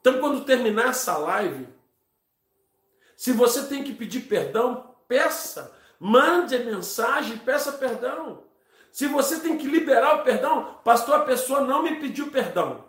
Então, 0.00 0.20
quando 0.20 0.44
terminar 0.44 0.90
essa 0.90 1.18
live, 1.18 1.66
se 3.16 3.32
você 3.32 3.66
tem 3.66 3.82
que 3.82 3.92
pedir 3.92 4.20
perdão, 4.20 4.94
peça. 5.08 5.76
Mande 5.98 6.54
a 6.54 6.60
mensagem, 6.64 7.38
peça 7.38 7.72
perdão. 7.72 8.44
Se 8.92 9.08
você 9.08 9.40
tem 9.40 9.58
que 9.58 9.66
liberar 9.66 10.20
o 10.20 10.22
perdão, 10.22 10.78
pastor, 10.84 11.16
a 11.16 11.24
pessoa 11.24 11.62
não 11.62 11.82
me 11.82 11.98
pediu 11.98 12.30
perdão. 12.30 12.84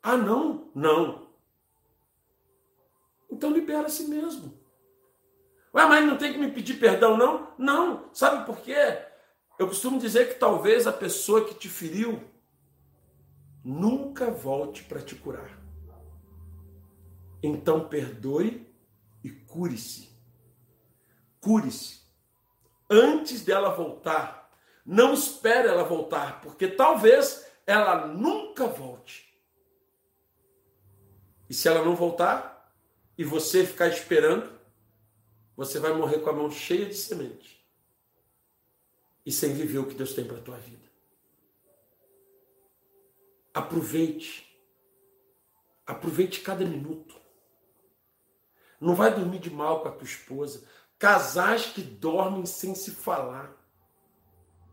Ah, 0.00 0.16
não? 0.16 0.70
Não. 0.72 1.31
Então 3.32 3.50
libera 3.50 3.86
a 3.86 3.90
si 3.90 4.04
mesmo. 4.04 4.60
Ué, 5.74 5.86
mas 5.86 6.04
não 6.04 6.18
tem 6.18 6.34
que 6.34 6.38
me 6.38 6.52
pedir 6.52 6.78
perdão, 6.78 7.16
não? 7.16 7.54
Não. 7.58 8.10
Sabe 8.12 8.44
por 8.44 8.60
quê? 8.60 9.06
Eu 9.58 9.66
costumo 9.66 9.98
dizer 9.98 10.28
que 10.28 10.38
talvez 10.38 10.86
a 10.86 10.92
pessoa 10.92 11.46
que 11.46 11.54
te 11.54 11.68
feriu 11.68 12.22
nunca 13.64 14.30
volte 14.30 14.84
para 14.84 15.00
te 15.00 15.14
curar. 15.14 15.58
Então 17.42 17.88
perdoe 17.88 18.70
e 19.24 19.30
cure-se. 19.30 20.10
Cure-se. 21.40 22.02
Antes 22.90 23.42
dela 23.42 23.74
voltar, 23.74 24.50
não 24.84 25.14
espere 25.14 25.68
ela 25.68 25.84
voltar, 25.84 26.42
porque 26.42 26.68
talvez 26.68 27.46
ela 27.66 28.06
nunca 28.06 28.66
volte. 28.66 29.32
E 31.48 31.54
se 31.54 31.66
ela 31.66 31.82
não 31.82 31.96
voltar, 31.96 32.51
e 33.16 33.24
você 33.24 33.66
ficar 33.66 33.88
esperando, 33.88 34.58
você 35.56 35.78
vai 35.78 35.92
morrer 35.92 36.20
com 36.20 36.30
a 36.30 36.32
mão 36.32 36.50
cheia 36.50 36.86
de 36.86 36.94
semente 36.94 37.62
e 39.24 39.30
sem 39.30 39.54
viver 39.54 39.78
o 39.78 39.86
que 39.86 39.94
Deus 39.94 40.14
tem 40.14 40.24
para 40.24 40.38
a 40.38 40.42
tua 40.42 40.56
vida. 40.58 40.82
Aproveite. 43.54 44.48
Aproveite 45.86 46.40
cada 46.40 46.64
minuto. 46.64 47.20
Não 48.80 48.94
vai 48.94 49.14
dormir 49.14 49.38
de 49.38 49.50
mal 49.50 49.82
com 49.82 49.88
a 49.88 49.92
tua 49.92 50.04
esposa. 50.04 50.66
Casais 50.98 51.66
que 51.66 51.82
dormem 51.82 52.46
sem 52.46 52.74
se 52.74 52.92
falar. 52.92 53.54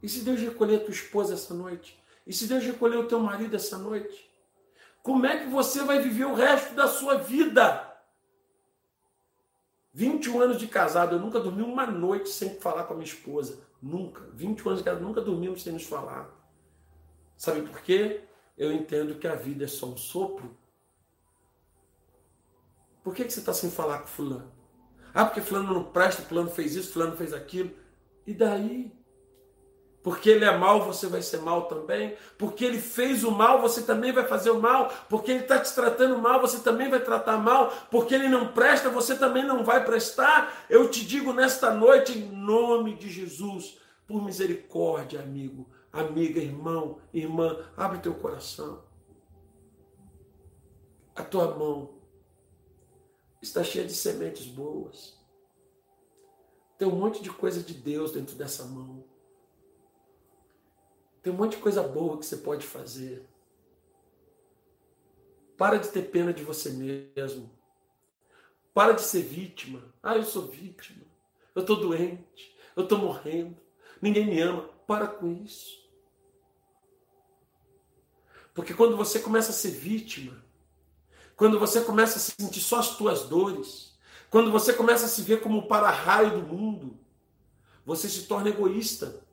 E 0.02 0.08
se 0.08 0.22
Deus 0.22 0.40
recolher 0.40 0.78
a 0.78 0.80
tua 0.80 0.94
esposa 0.94 1.34
essa 1.34 1.54
noite? 1.54 2.02
E 2.26 2.34
se 2.34 2.48
Deus 2.48 2.64
recolher 2.64 2.98
o 2.98 3.08
teu 3.08 3.20
marido 3.20 3.56
essa 3.56 3.78
noite? 3.78 4.30
Como 5.04 5.26
é 5.26 5.44
que 5.44 5.50
você 5.50 5.84
vai 5.84 6.00
viver 6.02 6.26
o 6.26 6.36
resto 6.36 6.74
da 6.74 6.88
sua 6.88 7.16
vida? 7.16 7.89
21 10.00 10.40
anos 10.40 10.58
de 10.58 10.66
casado, 10.66 11.18
eu 11.18 11.20
nunca 11.20 11.42
dormi 11.42 11.62
uma 11.62 11.86
noite 11.86 12.30
sem 12.30 12.56
falar 12.56 12.86
com 12.86 12.94
a 12.94 12.96
minha 12.96 13.06
esposa. 13.06 13.60
Nunca. 13.82 14.30
21 14.34 14.70
anos 14.70 14.80
de 14.80 14.86
casado, 14.86 15.04
nunca 15.04 15.20
dormimos 15.20 15.62
sem 15.62 15.74
nos 15.74 15.84
falar. 15.84 16.30
Sabe 17.36 17.64
por 17.64 17.82
quê? 17.82 18.22
Eu 18.58 18.72
entendo 18.72 19.16
que 19.16 19.28
a 19.28 19.36
vida 19.36 19.66
é 19.66 19.68
só 19.68 19.88
um 19.88 19.98
sopro. 19.98 20.58
Por 23.04 23.14
que, 23.14 23.26
que 23.26 23.34
você 23.34 23.42
está 23.42 23.52
sem 23.52 23.70
falar 23.70 24.00
com 24.00 24.08
fulano? 24.08 24.50
Ah, 25.14 25.26
porque 25.26 25.42
fulano 25.42 25.74
não 25.74 25.92
presta, 25.92 26.22
fulano 26.22 26.50
fez 26.50 26.76
isso, 26.76 26.94
fulano 26.94 27.18
fez 27.18 27.34
aquilo. 27.34 27.72
E 28.26 28.34
daí? 28.34 28.98
Porque 30.10 30.28
ele 30.28 30.44
é 30.44 30.58
mal, 30.58 30.84
você 30.84 31.06
vai 31.06 31.22
ser 31.22 31.40
mal 31.40 31.68
também. 31.68 32.18
Porque 32.36 32.66
ele 32.66 32.82
fez 32.82 33.24
o 33.24 33.30
mal, 33.30 33.62
você 33.62 33.84
também 33.84 34.12
vai 34.12 34.26
fazer 34.26 34.50
o 34.50 34.60
mal. 34.60 34.92
Porque 35.08 35.30
ele 35.30 35.42
está 35.42 35.60
te 35.60 35.72
tratando 35.72 36.18
mal, 36.18 36.42
você 36.42 36.58
também 36.62 36.90
vai 36.90 37.00
tratar 37.00 37.38
mal. 37.38 37.72
Porque 37.92 38.16
ele 38.16 38.28
não 38.28 38.52
presta, 38.52 38.90
você 38.90 39.16
também 39.16 39.46
não 39.46 39.64
vai 39.64 39.86
prestar. 39.86 40.66
Eu 40.68 40.90
te 40.90 41.06
digo 41.06 41.32
nesta 41.32 41.72
noite, 41.72 42.18
em 42.18 42.28
nome 42.28 42.96
de 42.96 43.08
Jesus, 43.08 43.78
por 44.08 44.26
misericórdia, 44.26 45.20
amigo, 45.20 45.70
amiga, 45.94 46.40
irmão, 46.40 46.98
irmã, 47.14 47.64
abre 47.78 48.00
teu 48.00 48.16
coração. 48.16 48.84
A 51.16 51.22
tua 51.22 51.56
mão 51.56 52.00
está 53.40 53.64
cheia 53.64 53.86
de 53.86 53.94
sementes 53.94 54.48
boas. 54.48 55.16
Tem 56.80 56.88
um 56.88 56.96
monte 56.96 57.22
de 57.22 57.30
coisa 57.30 57.62
de 57.62 57.76
Deus 57.76 58.12
dentro 58.12 58.36
dessa 58.36 58.64
mão. 58.66 59.09
Tem 61.30 61.36
um 61.36 61.38
monte 61.38 61.58
de 61.58 61.62
coisa 61.62 61.84
boa 61.84 62.18
que 62.18 62.26
você 62.26 62.38
pode 62.38 62.66
fazer. 62.66 63.24
Para 65.56 65.78
de 65.78 65.90
ter 65.90 66.10
pena 66.10 66.34
de 66.34 66.44
você 66.44 66.72
mesmo. 66.72 67.52
Para 68.74 68.94
de 68.94 69.02
ser 69.04 69.22
vítima. 69.22 69.94
Ah, 70.02 70.16
eu 70.16 70.24
sou 70.24 70.48
vítima. 70.48 71.06
Eu 71.54 71.62
estou 71.62 71.76
doente. 71.76 72.58
Eu 72.76 72.82
estou 72.82 72.98
morrendo. 72.98 73.56
Ninguém 74.02 74.26
me 74.26 74.42
ama. 74.42 74.64
Para 74.88 75.06
com 75.06 75.32
isso. 75.32 75.88
Porque 78.52 78.74
quando 78.74 78.98
você 78.98 79.20
começa 79.20 79.52
a 79.52 79.54
ser 79.54 79.70
vítima, 79.70 80.44
quando 81.36 81.60
você 81.60 81.82
começa 81.82 82.18
a 82.18 82.20
sentir 82.20 82.62
só 82.62 82.80
as 82.80 82.98
tuas 82.98 83.26
dores, 83.26 83.96
quando 84.32 84.52
você 84.52 84.74
começa 84.74 85.06
a 85.06 85.08
se 85.08 85.22
ver 85.22 85.44
como 85.44 85.60
o 85.60 85.68
para-raio 85.68 86.42
do 86.42 86.48
mundo, 86.48 87.00
você 87.86 88.10
se 88.10 88.26
torna 88.26 88.50
egoísta 88.50 89.29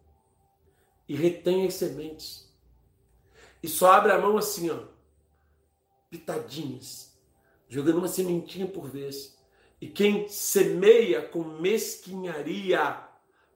e 1.08 1.14
retém 1.14 1.66
as 1.66 1.74
sementes. 1.74 2.52
E 3.62 3.68
só 3.68 3.92
abre 3.92 4.12
a 4.12 4.18
mão 4.18 4.36
assim, 4.36 4.70
ó, 4.70 4.84
pitadinhas, 6.10 7.16
jogando 7.68 7.98
uma 7.98 8.08
sementinha 8.08 8.66
por 8.66 8.88
vez. 8.88 9.36
E 9.80 9.88
quem 9.88 10.28
semeia 10.28 11.26
com 11.28 11.42
mesquinharia 11.42 13.02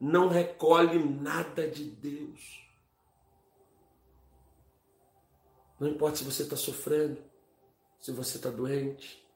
não 0.01 0.29
recolhe 0.29 0.99
nada 0.99 1.69
de 1.69 1.85
Deus. 1.85 2.67
Não 5.79 5.89
importa 5.89 6.17
se 6.19 6.25
você 6.25 6.43
está 6.43 6.57
sofrendo, 6.57 7.23
se 7.99 8.13
você 8.13 8.37
está 8.37 8.51
doente, 8.51 9.27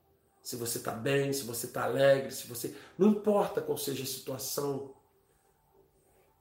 se 0.43 0.57
você 0.57 0.77
está 0.77 0.93
bem, 0.93 1.33
se 1.33 1.45
você 1.45 1.67
está 1.67 1.85
alegre, 1.85 2.31
se 2.31 2.47
você. 2.47 2.77
Não 2.99 3.09
importa 3.09 3.63
qual 3.63 3.79
seja 3.79 4.03
a 4.03 4.07
situação, 4.07 4.95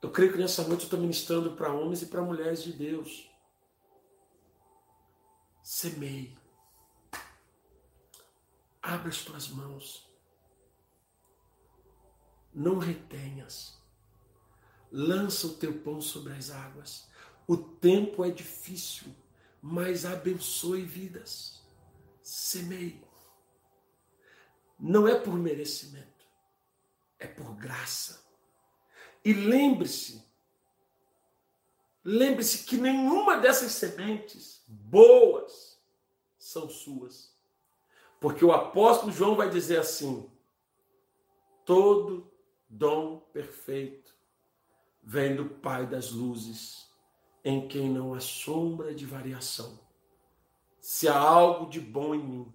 eu 0.03 0.11
creio 0.11 0.33
que 0.33 0.37
nessa 0.37 0.67
noite 0.67 0.81
eu 0.81 0.87
estou 0.87 0.99
ministrando 0.99 1.55
para 1.55 1.71
homens 1.71 2.01
e 2.01 2.07
para 2.07 2.21
mulheres 2.21 2.61
de 2.61 2.73
Deus. 2.73 3.31
Semeie. 5.63 6.37
Abra 8.81 9.07
as 9.07 9.23
tuas 9.23 9.47
mãos. 9.47 10.05
Não 12.53 12.77
retenhas. 12.77 13.81
lança 14.91 15.47
o 15.47 15.55
teu 15.55 15.79
pão 15.79 15.99
sobre 15.99 16.33
as 16.33 16.51
águas. 16.51 17.09
O 17.47 17.57
tempo 17.57 18.23
é 18.23 18.29
difícil, 18.29 19.07
mas 19.61 20.05
abençoe 20.05 20.83
vidas. 20.83 21.63
Semeie. 22.21 23.01
Não 24.77 25.07
é 25.07 25.17
por 25.17 25.33
merecimento, 25.33 26.25
é 27.17 27.25
por 27.25 27.55
graça. 27.55 28.22
E 29.23 29.31
lembre-se, 29.33 30.23
lembre-se 32.03 32.65
que 32.65 32.75
nenhuma 32.77 33.37
dessas 33.37 33.71
sementes 33.71 34.63
boas 34.67 35.79
são 36.37 36.69
suas. 36.69 37.33
Porque 38.19 38.43
o 38.43 38.51
apóstolo 38.51 39.11
João 39.11 39.35
vai 39.35 39.49
dizer 39.49 39.79
assim: 39.79 40.29
todo 41.65 42.31
dom 42.67 43.19
perfeito 43.31 44.13
vem 45.01 45.35
do 45.35 45.45
Pai 45.45 45.85
das 45.85 46.11
luzes, 46.11 46.89
em 47.43 47.67
quem 47.67 47.89
não 47.89 48.13
há 48.13 48.19
sombra 48.19 48.93
de 48.93 49.05
variação. 49.05 49.79
Se 50.79 51.07
há 51.07 51.17
algo 51.17 51.69
de 51.69 51.79
bom 51.79 52.13
em 52.13 52.23
mim, 52.23 52.53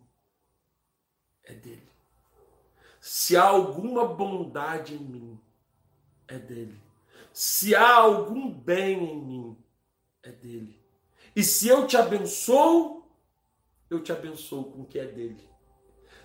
é 1.43 1.55
dele. 1.55 1.89
Se 3.01 3.37
há 3.37 3.45
alguma 3.45 4.07
bondade 4.07 4.95
em 4.95 4.99
mim, 4.99 5.41
é 6.29 6.39
dele. 6.39 6.79
Se 7.33 7.75
há 7.75 7.97
algum 7.97 8.51
bem 8.51 9.03
em 9.03 9.25
mim, 9.25 9.57
é 10.23 10.31
dele. 10.31 10.81
E 11.35 11.43
se 11.43 11.69
eu 11.69 11.87
te 11.87 11.97
abençoo, 11.97 13.09
eu 13.89 14.03
te 14.03 14.13
abençoo 14.13 14.65
com 14.65 14.83
o 14.83 14.87
que 14.87 14.99
é 14.99 15.07
dele. 15.07 15.49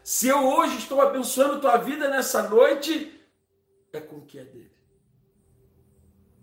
Se 0.03 0.27
eu 0.27 0.45
hoje 0.45 0.77
estou 0.77 0.99
abençoando 1.01 1.61
tua 1.61 1.77
vida 1.77 2.09
nessa 2.09 2.49
noite, 2.49 3.19
é 3.93 4.01
com 4.01 4.17
o 4.17 4.25
que 4.25 4.37
é 4.37 4.43
dele. 4.43 4.71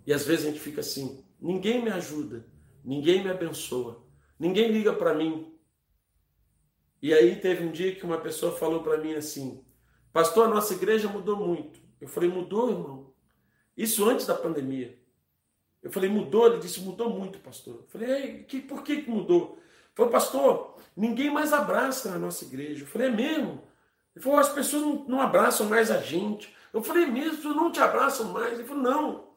E 0.07 0.13
às 0.13 0.25
vezes 0.25 0.47
a 0.47 0.49
gente 0.49 0.61
fica 0.61 0.81
assim: 0.81 1.25
ninguém 1.41 1.83
me 1.83 1.91
ajuda, 1.91 2.47
ninguém 2.83 3.23
me 3.23 3.29
abençoa, 3.29 4.03
ninguém 4.39 4.73
liga 4.73 4.93
para 4.93 5.15
mim. 5.15 5.55
E 7.03 7.13
aí 7.13 7.37
teve 7.37 7.65
um 7.65 7.73
dia 7.73 7.95
que 7.95 8.05
uma 8.05 8.19
pessoa 8.19 8.57
falou 8.57 8.83
para 8.83 8.99
mim 8.99 9.15
assim: 9.15 9.65
Pastor, 10.13 10.47
a 10.47 10.51
nossa 10.51 10.75
igreja 10.75 11.09
mudou 11.09 11.37
muito. 11.37 11.81
Eu 12.01 12.09
falei: 12.09 12.31
Mudou, 12.31 12.71
irmão? 12.71 13.13
Isso 13.81 14.07
antes 14.07 14.27
da 14.27 14.35
pandemia. 14.35 14.95
Eu 15.83 15.91
falei: 15.91 16.11
Mudou? 16.11 16.47
Ele 16.47 16.59
disse: 16.59 16.81
Mudou 16.81 17.09
muito, 17.09 17.39
pastor. 17.39 17.77
Eu 17.77 17.87
falei: 17.89 18.11
Ei, 18.11 18.45
que, 18.45 18.61
por 18.61 18.83
que, 18.83 19.09
mudou? 19.09 19.59
Falou: 19.95 20.13
Pastor, 20.13 20.79
ninguém 20.95 21.31
mais 21.31 21.51
abraça 21.55 22.11
na 22.11 22.19
nossa 22.19 22.45
igreja. 22.45 22.85
Eu 22.85 22.87
falei: 22.87 23.09
É 23.09 23.11
mesmo? 23.11 23.67
Ele 24.15 24.23
falou: 24.23 24.39
As 24.39 24.51
pessoas 24.53 24.83
não, 24.83 25.05
não 25.07 25.21
abraçam 25.23 25.67
mais 25.67 25.91
a 25.91 25.99
gente. 26.03 26.55
Eu 26.75 26.83
falei: 26.83 27.05
é 27.05 27.07
Mesmo? 27.07 27.31
As 27.31 27.37
pessoas 27.37 27.57
não 27.57 27.73
te 27.73 27.81
abraçam 27.81 28.27
mais? 28.27 28.53
Ele 28.53 28.69
falou: 28.69 28.83
Não. 28.83 29.35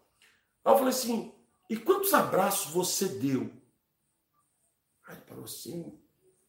Aí 0.66 0.74
eu 0.74 0.78
falei 0.78 0.90
assim: 0.90 1.34
E 1.70 1.78
quantos 1.78 2.14
abraços 2.14 2.74
você 2.74 3.08
deu? 3.08 3.50
Aí 5.08 5.16
ele 5.16 5.24
falou 5.26 5.46
assim: 5.46 5.98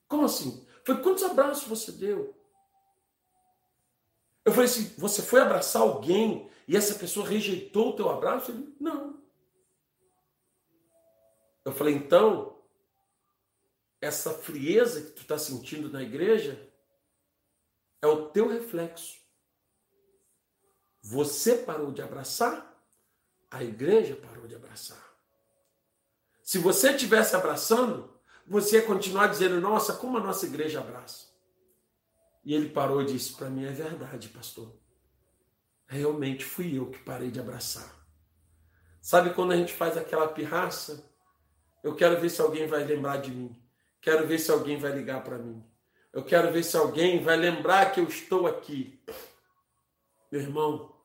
Como 0.09 0.25
assim? 0.25 0.67
Foi 0.85 1.01
quantos 1.01 1.23
abraços 1.23 1.69
você 1.69 1.93
deu? 1.93 2.37
Eu 4.45 4.51
falei 4.51 4.69
assim: 4.69 4.93
Você 4.99 5.23
foi 5.23 5.41
abraçar 5.41 5.83
alguém 5.83 6.51
e 6.67 6.77
essa 6.77 6.95
pessoa 6.95 7.29
rejeitou 7.29 7.91
o 7.91 7.97
teu 7.97 8.09
abraço? 8.09 8.51
Ele: 8.51 8.75
Não. 8.81 9.23
Eu 11.65 11.73
falei: 11.73 11.95
Então, 11.95 12.63
essa 14.01 14.33
frieza 14.33 15.03
que 15.03 15.11
tu 15.13 15.23
está 15.23 15.39
sentindo 15.39 15.91
na 15.91 16.03
igreja 16.03 16.71
é 18.03 18.07
o 18.07 18.29
teu 18.29 18.49
reflexo. 18.49 19.23
Você 21.03 21.59
parou 21.59 21.93
de 21.93 22.01
abraçar 22.01 22.75
a 23.55 23.63
igreja 23.63 24.17
parou 24.17 24.49
de 24.49 24.57
abraçar. 24.57 25.15
Se 26.43 26.59
você 26.59 26.91
estivesse 26.91 27.37
abraçando, 27.37 28.13
você 28.45 28.79
ia 28.79 28.87
continuar 28.87 29.29
dizendo: 29.29 29.61
Nossa, 29.61 29.93
como 29.95 30.19
a 30.19 30.21
nossa 30.21 30.45
igreja 30.45 30.81
abraça. 30.81 31.29
E 32.45 32.53
ele 32.53 32.71
parou 32.71 33.01
e 33.01 33.07
disse: 33.07 33.35
Para 33.35 33.49
mim 33.49 33.65
é 33.65 33.71
verdade, 33.71 34.29
pastor. 34.29 34.75
Realmente 35.87 36.45
fui 36.45 36.79
eu 36.79 36.91
que 36.91 36.99
parei 36.99 37.31
de 37.31 37.39
abraçar. 37.39 37.95
Sabe 39.01 39.35
quando 39.35 39.53
a 39.53 39.57
gente 39.57 39.73
faz 39.73 39.97
aquela 39.97 40.29
pirraça? 40.29 41.05
Eu 41.83 41.95
quero 41.95 42.19
ver 42.21 42.31
se 42.31 42.41
alguém 42.41 42.67
vai 42.67 42.85
lembrar 42.85 43.19
de 43.19 43.31
mim. 43.31 43.55
Quero 44.01 44.27
ver 44.27 44.39
se 44.39 44.51
alguém 44.51 44.79
vai 44.79 44.93
ligar 44.93 45.23
para 45.23 45.39
mim. 45.39 45.63
Eu 46.13 46.25
quero 46.25 46.51
ver 46.53 46.63
se 46.63 46.77
alguém 46.77 47.23
vai 47.23 47.37
lembrar 47.37 47.93
que 47.93 48.01
eu 48.01 48.05
estou 48.05 48.47
aqui. 48.47 49.03
Meu 50.31 50.41
irmão, 50.41 50.97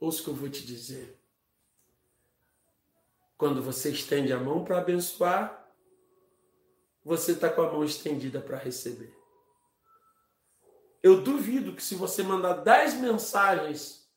ouça 0.00 0.20
o 0.20 0.24
que 0.24 0.30
eu 0.30 0.34
vou 0.34 0.48
te 0.48 0.66
dizer. 0.66 1.18
Quando 3.36 3.62
você 3.62 3.90
estende 3.90 4.32
a 4.32 4.38
mão 4.38 4.64
para 4.64 4.78
abençoar, 4.78 5.72
você 7.04 7.32
está 7.32 7.48
com 7.48 7.62
a 7.62 7.72
mão 7.72 7.84
estendida 7.84 8.40
para 8.40 8.58
receber. 8.58 9.16
Eu 11.02 11.22
duvido 11.22 11.72
que 11.72 11.82
se 11.82 11.94
você 11.94 12.22
mandar 12.22 12.54
dez 12.54 12.94
mensagens 12.94 14.07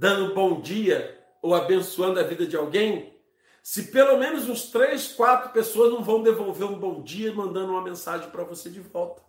dando 0.00 0.32
bom 0.32 0.62
dia 0.62 1.22
ou 1.42 1.54
abençoando 1.54 2.18
a 2.18 2.22
vida 2.22 2.46
de 2.46 2.56
alguém, 2.56 3.14
se 3.62 3.92
pelo 3.92 4.16
menos 4.16 4.48
uns 4.48 4.70
três, 4.70 5.08
quatro 5.08 5.50
pessoas 5.50 5.92
não 5.92 6.02
vão 6.02 6.22
devolver 6.22 6.66
um 6.66 6.78
bom 6.78 7.02
dia 7.02 7.34
mandando 7.34 7.72
uma 7.72 7.82
mensagem 7.82 8.30
para 8.30 8.42
você 8.42 8.70
de 8.70 8.80
volta. 8.80 9.22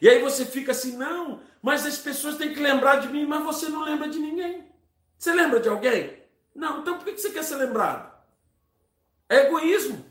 E 0.00 0.08
aí 0.08 0.22
você 0.22 0.46
fica 0.46 0.70
assim, 0.70 0.96
não, 0.96 1.42
mas 1.60 1.84
as 1.84 1.98
pessoas 1.98 2.36
têm 2.36 2.54
que 2.54 2.60
lembrar 2.60 3.00
de 3.00 3.08
mim, 3.08 3.26
mas 3.26 3.42
você 3.42 3.68
não 3.68 3.82
lembra 3.82 4.08
de 4.08 4.20
ninguém. 4.20 4.72
Você 5.18 5.32
lembra 5.32 5.58
de 5.58 5.68
alguém? 5.68 6.22
Não, 6.54 6.80
então 6.80 6.96
por 6.96 7.04
que 7.04 7.18
você 7.18 7.30
quer 7.30 7.42
ser 7.42 7.56
lembrado? 7.56 8.14
É 9.28 9.46
egoísmo. 9.46 10.06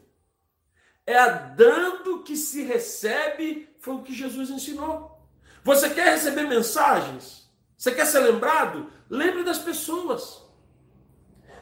É 1.07 1.17
a 1.17 1.29
dando 1.29 2.21
que 2.21 2.35
se 2.35 2.63
recebe, 2.63 3.73
foi 3.79 3.95
o 3.95 4.03
que 4.03 4.13
Jesus 4.13 4.49
ensinou. 4.49 5.25
Você 5.63 5.89
quer 5.89 6.15
receber 6.15 6.43
mensagens? 6.43 7.48
Você 7.79 7.95
quer 7.95 8.05
ser 8.05 8.19
lembrado? 8.19 8.91
Lembre 9.09 9.41
das 9.41 9.59
pessoas. 9.59 10.43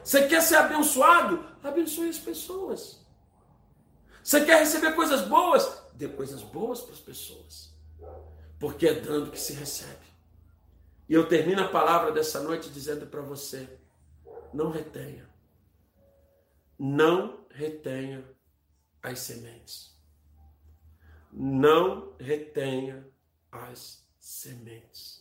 Você 0.02 0.26
quer 0.26 0.42
ser 0.42 0.56
abençoado? 0.56 1.46
Abençoe 1.62 2.08
as 2.08 2.18
pessoas. 2.18 3.06
Você 4.20 4.44
quer 4.44 4.58
receber 4.58 4.96
coisas 4.96 5.22
boas? 5.28 5.80
Dê 5.94 6.08
coisas 6.08 6.42
boas 6.42 6.80
para 6.80 6.94
as 6.94 7.00
pessoas. 7.00 7.72
Porque 8.58 8.88
é 8.88 8.94
dando 8.94 9.30
que 9.30 9.38
se 9.38 9.52
recebe. 9.52 10.08
E 11.08 11.14
eu 11.14 11.28
termino 11.28 11.62
a 11.62 11.68
palavra 11.68 12.10
dessa 12.10 12.40
noite 12.40 12.68
dizendo 12.68 13.06
para 13.06 13.22
você: 13.22 13.78
não 14.52 14.72
retenha. 14.72 15.30
Não 16.76 17.46
retenha 17.48 18.28
as 19.00 19.20
sementes. 19.20 19.96
Não 21.32 22.16
retenha 22.18 23.08
as 23.52 24.04
sementes. 24.18 25.17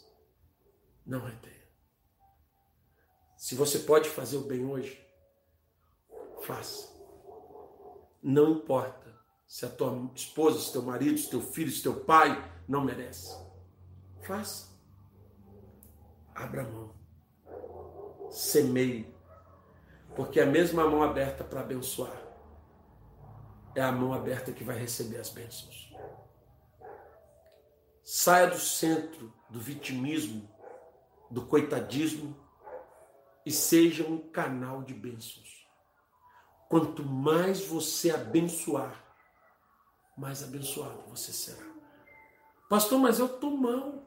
Não 1.07 1.25
retenha. 1.25 1.55
Se 3.35 3.55
você 3.55 3.79
pode 3.79 4.09
fazer 4.09 4.37
o 4.37 4.41
bem 4.41 4.65
hoje, 4.65 5.03
faça. 6.41 6.95
Não 8.21 8.51
importa 8.51 9.15
se 9.47 9.65
a 9.65 9.69
tua 9.69 10.11
esposa, 10.13 10.59
se 10.59 10.71
teu 10.71 10.83
marido, 10.83 11.17
se 11.17 11.29
teu 11.29 11.41
filho, 11.41 11.71
se 11.71 11.81
teu 11.81 12.03
pai 12.03 12.53
não 12.67 12.83
merece. 12.83 13.35
Faça. 14.21 14.67
Abra 16.35 16.63
mão. 16.63 16.93
Semeie 18.29 19.17
porque 20.17 20.39
a 20.39 20.47
mesma 20.47 20.89
mão 20.89 21.03
aberta 21.03 21.43
para 21.43 21.59
abençoar 21.59 22.19
é 23.75 23.81
a 23.81 23.91
mão 23.91 24.11
aberta 24.11 24.51
que 24.51 24.63
vai 24.63 24.75
receber 24.75 25.17
as 25.17 25.29
bênçãos. 25.29 25.93
Saia 28.03 28.47
do 28.47 28.57
centro 28.57 29.31
do 29.47 29.59
vitimismo, 29.59 30.49
do 31.29 31.45
coitadismo 31.45 32.35
e 33.45 33.52
seja 33.52 34.04
um 34.06 34.17
canal 34.29 34.83
de 34.83 34.93
bênçãos. 34.93 35.67
Quanto 36.69 37.04
mais 37.04 37.65
você 37.65 38.12
abençoar, 38.12 39.04
mais 40.17 40.43
abençoado 40.43 41.02
você 41.08 41.31
será. 41.31 41.65
Pastor, 42.69 42.99
mas 42.99 43.19
eu 43.19 43.27
estou 43.27 43.52
mal. 43.52 44.06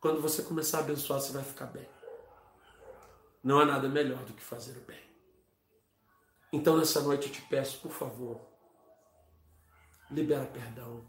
Quando 0.00 0.20
você 0.20 0.42
começar 0.42 0.78
a 0.78 0.80
abençoar, 0.80 1.20
você 1.20 1.32
vai 1.32 1.42
ficar 1.42 1.66
bem. 1.66 1.88
Não 3.42 3.58
há 3.58 3.64
nada 3.64 3.88
melhor 3.88 4.24
do 4.24 4.34
que 4.34 4.42
fazer 4.42 4.76
o 4.76 4.84
bem. 4.84 5.10
Então 6.52 6.76
nessa 6.76 7.00
noite 7.00 7.28
eu 7.28 7.32
te 7.32 7.42
peço, 7.42 7.80
por 7.80 7.92
favor, 7.92 8.40
libera 10.10 10.46
perdão, 10.46 11.08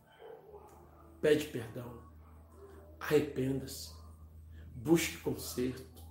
pede 1.19 1.47
perdão, 1.47 2.03
arrependa-se, 2.99 3.91
busque 4.81 5.17
conserto, 5.17 6.03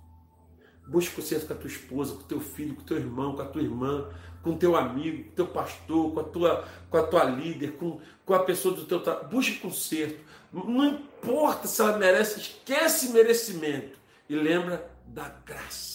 busque 0.87 1.15
conserto 1.15 1.47
com 1.47 1.53
a 1.53 1.57
tua 1.57 1.69
esposa, 1.69 2.15
com 2.15 2.21
o 2.21 2.25
teu 2.25 2.39
filho, 2.39 2.75
com 2.75 2.81
o 2.81 2.85
teu 2.85 2.97
irmão, 2.97 3.35
com 3.35 3.41
a 3.41 3.45
tua 3.45 3.61
irmã, 3.61 4.09
com 4.41 4.51
o 4.51 4.57
teu 4.57 4.75
amigo, 4.75 5.23
com 5.23 5.29
o 5.29 5.35
teu 5.35 5.47
pastor, 5.47 6.13
com 6.13 6.19
a 6.19 6.23
tua, 6.23 6.67
com 6.89 6.97
a 6.97 7.03
tua 7.03 7.23
líder, 7.23 7.73
com, 7.73 8.01
com 8.25 8.33
a 8.33 8.43
pessoa 8.43 8.75
do 8.75 8.85
teu 8.85 9.01
trabalho. 9.01 9.29
Busque 9.29 9.59
conserto. 9.59 10.19
Não 10.51 10.85
importa 10.85 11.67
se 11.67 11.81
ela 11.81 11.97
merece, 11.97 12.39
esquece 12.39 13.09
merecimento 13.09 13.99
e 14.27 14.35
lembra 14.35 14.89
da 15.05 15.29
graça 15.29 15.91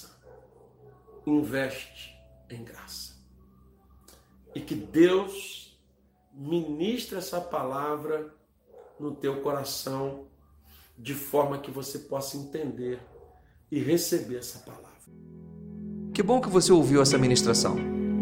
investe 1.27 2.16
em 2.49 2.62
graça. 2.62 3.16
E 4.55 4.61
que 4.61 4.74
Deus 4.74 5.77
ministre 6.33 7.18
essa 7.18 7.41
palavra 7.41 8.33
no 8.99 9.14
teu 9.14 9.43
coração 9.43 10.27
de 10.99 11.15
forma 11.15 11.59
que 11.59 11.71
você 11.71 11.99
possa 11.99 12.37
entender 12.37 12.99
e 13.71 13.79
receber 13.81 14.39
essa 14.39 14.59
palavra. 14.61 14.87
Que 16.13 16.23
bom 16.23 16.41
que 16.41 16.49
você 16.49 16.73
ouviu 16.73 17.03
essa 17.03 17.19
ministração. 17.19 17.77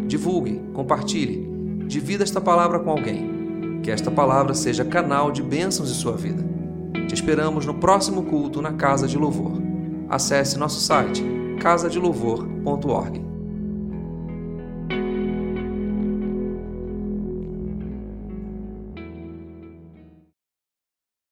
Divulgue, 0.07 0.61
compartilhe, 0.73 1.47
divida 1.87 2.23
esta 2.23 2.41
palavra 2.41 2.79
com 2.79 2.89
alguém. 2.89 3.81
Que 3.81 3.91
esta 3.91 4.11
palavra 4.11 4.53
seja 4.53 4.83
canal 4.83 5.31
de 5.31 5.41
bênçãos 5.41 5.89
em 5.89 5.93
sua 5.93 6.17
vida. 6.17 6.43
Te 7.07 7.13
esperamos 7.13 7.65
no 7.65 7.75
próximo 7.75 8.23
culto 8.23 8.61
na 8.61 8.73
Casa 8.73 9.07
de 9.07 9.17
Louvor. 9.17 9.53
Acesse 10.09 10.57
nosso 10.57 10.81
site 10.81 11.23
casadelouvor.org. 11.61 13.24